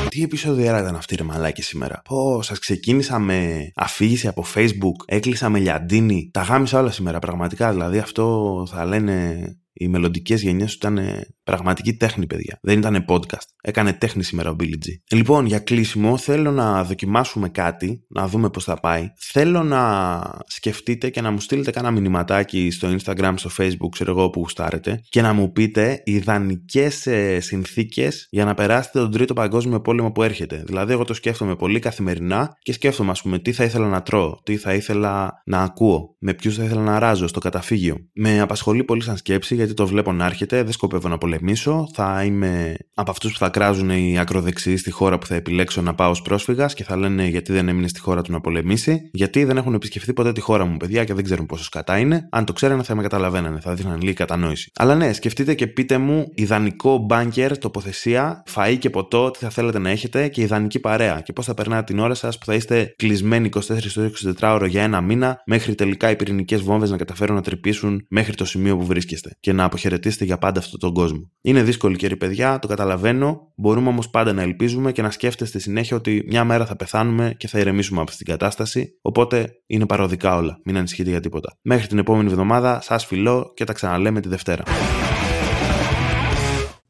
Τι 0.09 0.23
επεισόδιο 0.23 0.63
ήταν 0.63 0.95
αυτή 0.95 1.15
ρε 1.15 1.23
μαλάκι 1.23 1.61
σήμερα; 1.61 2.01
Πώ, 2.09 2.41
σας 2.41 2.59
ξεκίνησα 2.59 3.19
με 3.19 3.71
αφήγηση 3.75 4.27
από 4.27 4.45
facebook, 4.55 5.05
έκλεισα 5.05 5.49
με 5.49 5.59
λιαντίνη. 5.59 6.29
Τα 6.33 6.41
γάμισα 6.41 6.79
όλα 6.79 6.91
σήμερα 6.91 7.19
πραγματικά. 7.19 7.71
Δηλαδή 7.71 7.97
αυτό 7.97 8.65
θα 8.69 8.85
λένε 8.85 9.43
οι 9.73 9.87
μελλοντικές 9.87 10.41
γενιές 10.41 10.77
του 10.77 10.87
ήταν 10.87 11.25
πραγματική 11.43 11.93
τέχνη, 11.93 12.27
παιδιά. 12.27 12.59
Δεν 12.61 12.79
ήταν 12.79 13.05
podcast. 13.07 13.47
Έκανε 13.61 13.93
τέχνη 13.93 14.23
σήμερα 14.23 14.49
ο 14.49 14.55
Billy 14.59 14.73
G. 14.73 14.87
Λοιπόν, 15.11 15.45
για 15.45 15.59
κλείσιμο, 15.59 16.17
θέλω 16.17 16.51
να 16.51 16.83
δοκιμάσουμε 16.83 17.49
κάτι, 17.49 18.05
να 18.09 18.27
δούμε 18.27 18.49
πώς 18.49 18.63
θα 18.63 18.79
πάει. 18.79 19.11
Θέλω 19.17 19.63
να 19.63 20.21
σκεφτείτε 20.47 21.09
και 21.09 21.21
να 21.21 21.31
μου 21.31 21.39
στείλετε 21.39 21.71
κάνα 21.71 21.91
μηνυματάκι 21.91 22.71
στο 22.71 22.95
Instagram, 22.95 23.33
στο 23.35 23.49
Facebook, 23.57 23.89
ξέρω 23.91 24.11
εγώ 24.11 24.29
που 24.29 24.39
γουστάρετε, 24.39 25.01
και 25.09 25.21
να 25.21 25.33
μου 25.33 25.51
πείτε 25.51 26.01
ιδανικές 26.05 27.07
ε, 27.07 27.39
συνθήκες 27.39 28.27
για 28.29 28.45
να 28.45 28.53
περάσετε 28.53 28.99
τον 28.99 29.11
Τρίτο 29.11 29.33
Παγκόσμιο 29.33 29.81
Πόλεμο 29.81 30.11
που 30.11 30.23
έρχεται. 30.23 30.63
Δηλαδή, 30.65 30.93
εγώ 30.93 31.03
το 31.03 31.13
σκέφτομαι 31.13 31.55
πολύ 31.55 31.79
καθημερινά 31.79 32.57
και 32.61 32.73
σκέφτομαι, 32.73 33.11
ας 33.11 33.21
πούμε, 33.21 33.39
τι 33.39 33.51
θα 33.51 33.63
ήθελα 33.63 33.87
να 33.87 34.01
τρώω, 34.01 34.39
τι 34.43 34.57
θα 34.57 34.73
ήθελα 34.73 35.41
να 35.45 35.61
ακούω, 35.61 36.15
με 36.19 36.33
ποιους 36.33 36.55
θα 36.55 36.63
ήθελα 36.63 36.81
να 36.81 36.99
ράζω 36.99 37.27
στο 37.27 37.39
καταφύγιο. 37.39 37.97
Με 38.13 38.39
απασχολεί 38.39 38.83
πολύ 38.83 39.03
σαν 39.03 39.17
σκέψη 39.17 39.55
γιατί 39.63 39.81
το 39.81 39.87
βλέπω 39.87 40.11
να 40.11 40.25
έρχεται, 40.25 40.63
δεν 40.63 40.71
σκοπεύω 40.71 41.09
να 41.09 41.17
πολεμήσω. 41.17 41.89
Θα 41.93 42.23
είμαι 42.23 42.75
από 42.93 43.11
αυτούς 43.11 43.31
που 43.31 43.37
θα 43.37 43.49
κράζουν 43.49 43.89
οι 43.89 44.19
ακροδεξιοί 44.19 44.77
στη 44.77 44.91
χώρα 44.91 45.17
που 45.17 45.25
θα 45.25 45.35
επιλέξω 45.35 45.81
να 45.81 45.95
πάω 45.95 46.09
ως 46.09 46.21
πρόσφυγας 46.21 46.73
και 46.73 46.83
θα 46.83 46.97
λένε 46.97 47.27
γιατί 47.27 47.53
δεν 47.53 47.67
έμεινε 47.67 47.87
στη 47.87 47.99
χώρα 47.99 48.21
του 48.21 48.31
να 48.31 48.41
πολεμήσει. 48.41 49.09
Γιατί 49.13 49.43
δεν 49.43 49.57
έχουν 49.57 49.73
επισκεφθεί 49.73 50.13
ποτέ 50.13 50.31
τη 50.31 50.41
χώρα 50.41 50.65
μου, 50.65 50.77
παιδιά, 50.77 51.03
και 51.03 51.13
δεν 51.13 51.23
ξέρουν 51.23 51.45
πόσο 51.45 51.67
κατά 51.71 51.97
είναι. 51.97 52.27
Αν 52.31 52.45
το 52.45 52.53
ξέρανε 52.53 52.83
θα 52.83 52.95
με 52.95 53.01
καταλαβαίνανε, 53.01 53.59
θα 53.59 53.73
δείχναν 53.73 54.01
λίγη 54.01 54.13
κατανόηση. 54.13 54.71
Αλλά 54.75 54.95
ναι, 54.95 55.13
σκεφτείτε 55.13 55.53
και 55.53 55.67
πείτε 55.67 55.97
μου 55.97 56.27
ιδανικό 56.33 56.97
μπάνκερ, 56.97 57.57
τοποθεσία, 57.57 58.43
φαΐ 58.55 58.75
και 58.79 58.89
ποτό, 58.89 59.31
τι 59.31 59.39
θα 59.39 59.49
θέλετε 59.49 59.79
να 59.79 59.89
έχετε 59.89 60.27
και 60.27 60.41
ιδανική 60.41 60.79
παρέα. 60.79 61.21
Και 61.21 61.33
πώς 61.33 61.45
θα 61.45 61.53
περνάτε 61.53 61.83
την 61.83 61.99
ώρα 61.99 62.13
σας 62.13 62.37
που 62.37 62.45
θα 62.45 62.53
είστε 62.53 62.93
κλεισμένοι 62.95 63.49
24 63.55 63.59
στο 63.59 64.09
24 64.39 64.53
ώρο 64.53 64.65
για 64.65 64.83
ένα 64.83 65.01
μήνα 65.01 65.41
μέχρι 65.45 65.75
τελικά 65.75 66.09
οι 66.09 66.15
πυρηνικές 66.15 66.61
βόμβες 66.61 66.89
να 66.89 66.97
καταφέρουν 66.97 67.35
να 67.35 67.41
τρυπήσουν 67.41 68.05
μέχρι 68.09 68.35
το 68.35 68.45
σημείο 68.45 68.77
που 68.77 68.85
βρίσκεστε. 68.85 69.31
Και 69.39 69.52
και 69.53 69.59
να 69.59 69.65
αποχαιρετήσετε 69.65 70.25
για 70.25 70.37
πάντα 70.37 70.59
αυτόν 70.59 70.79
τον 70.79 70.93
κόσμο. 70.93 71.31
Είναι 71.41 71.63
δύσκολη 71.63 71.95
καιρή, 71.95 72.17
παιδιά, 72.17 72.59
το 72.59 72.67
καταλαβαίνω. 72.67 73.51
Μπορούμε 73.55 73.87
όμως 73.87 74.09
πάντα 74.09 74.33
να 74.33 74.41
ελπίζουμε 74.41 74.91
και 74.91 75.01
να 75.01 75.11
σκέφτεστε 75.11 75.59
συνέχεια 75.59 75.97
ότι 75.97 76.23
μια 76.27 76.43
μέρα 76.43 76.65
θα 76.65 76.75
πεθάνουμε 76.75 77.33
και 77.37 77.47
θα 77.47 77.59
ηρεμήσουμε 77.59 77.99
από 78.01 78.09
αυτή 78.11 78.23
την 78.23 78.33
κατάσταση. 78.33 78.97
Οπότε 79.01 79.61
είναι 79.65 79.85
παροδικά 79.85 80.35
όλα. 80.35 80.59
Μην 80.63 80.77
ανησυχείτε 80.77 81.09
για 81.09 81.19
τίποτα. 81.19 81.57
Μέχρι 81.61 81.87
την 81.87 81.97
επόμενη 81.97 82.29
εβδομάδα, 82.29 82.81
σας 82.81 83.05
φιλώ 83.05 83.51
και 83.55 83.63
τα 83.63 83.73
ξαναλέμε 83.73 84.21
τη 84.21 84.29
Δευτέρα. 84.29 84.63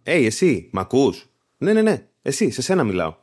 Hey, 0.06 0.23
εσύ, 0.26 0.69
μ' 0.73 0.80
ακούς; 0.80 1.26
Ναι, 1.58 1.73
ναι, 1.73 1.82
ναι. 1.82 2.08
Εσύ, 2.21 2.52
σε 2.52 2.62
σένα 2.62 2.84
μιλάω. 2.84 3.22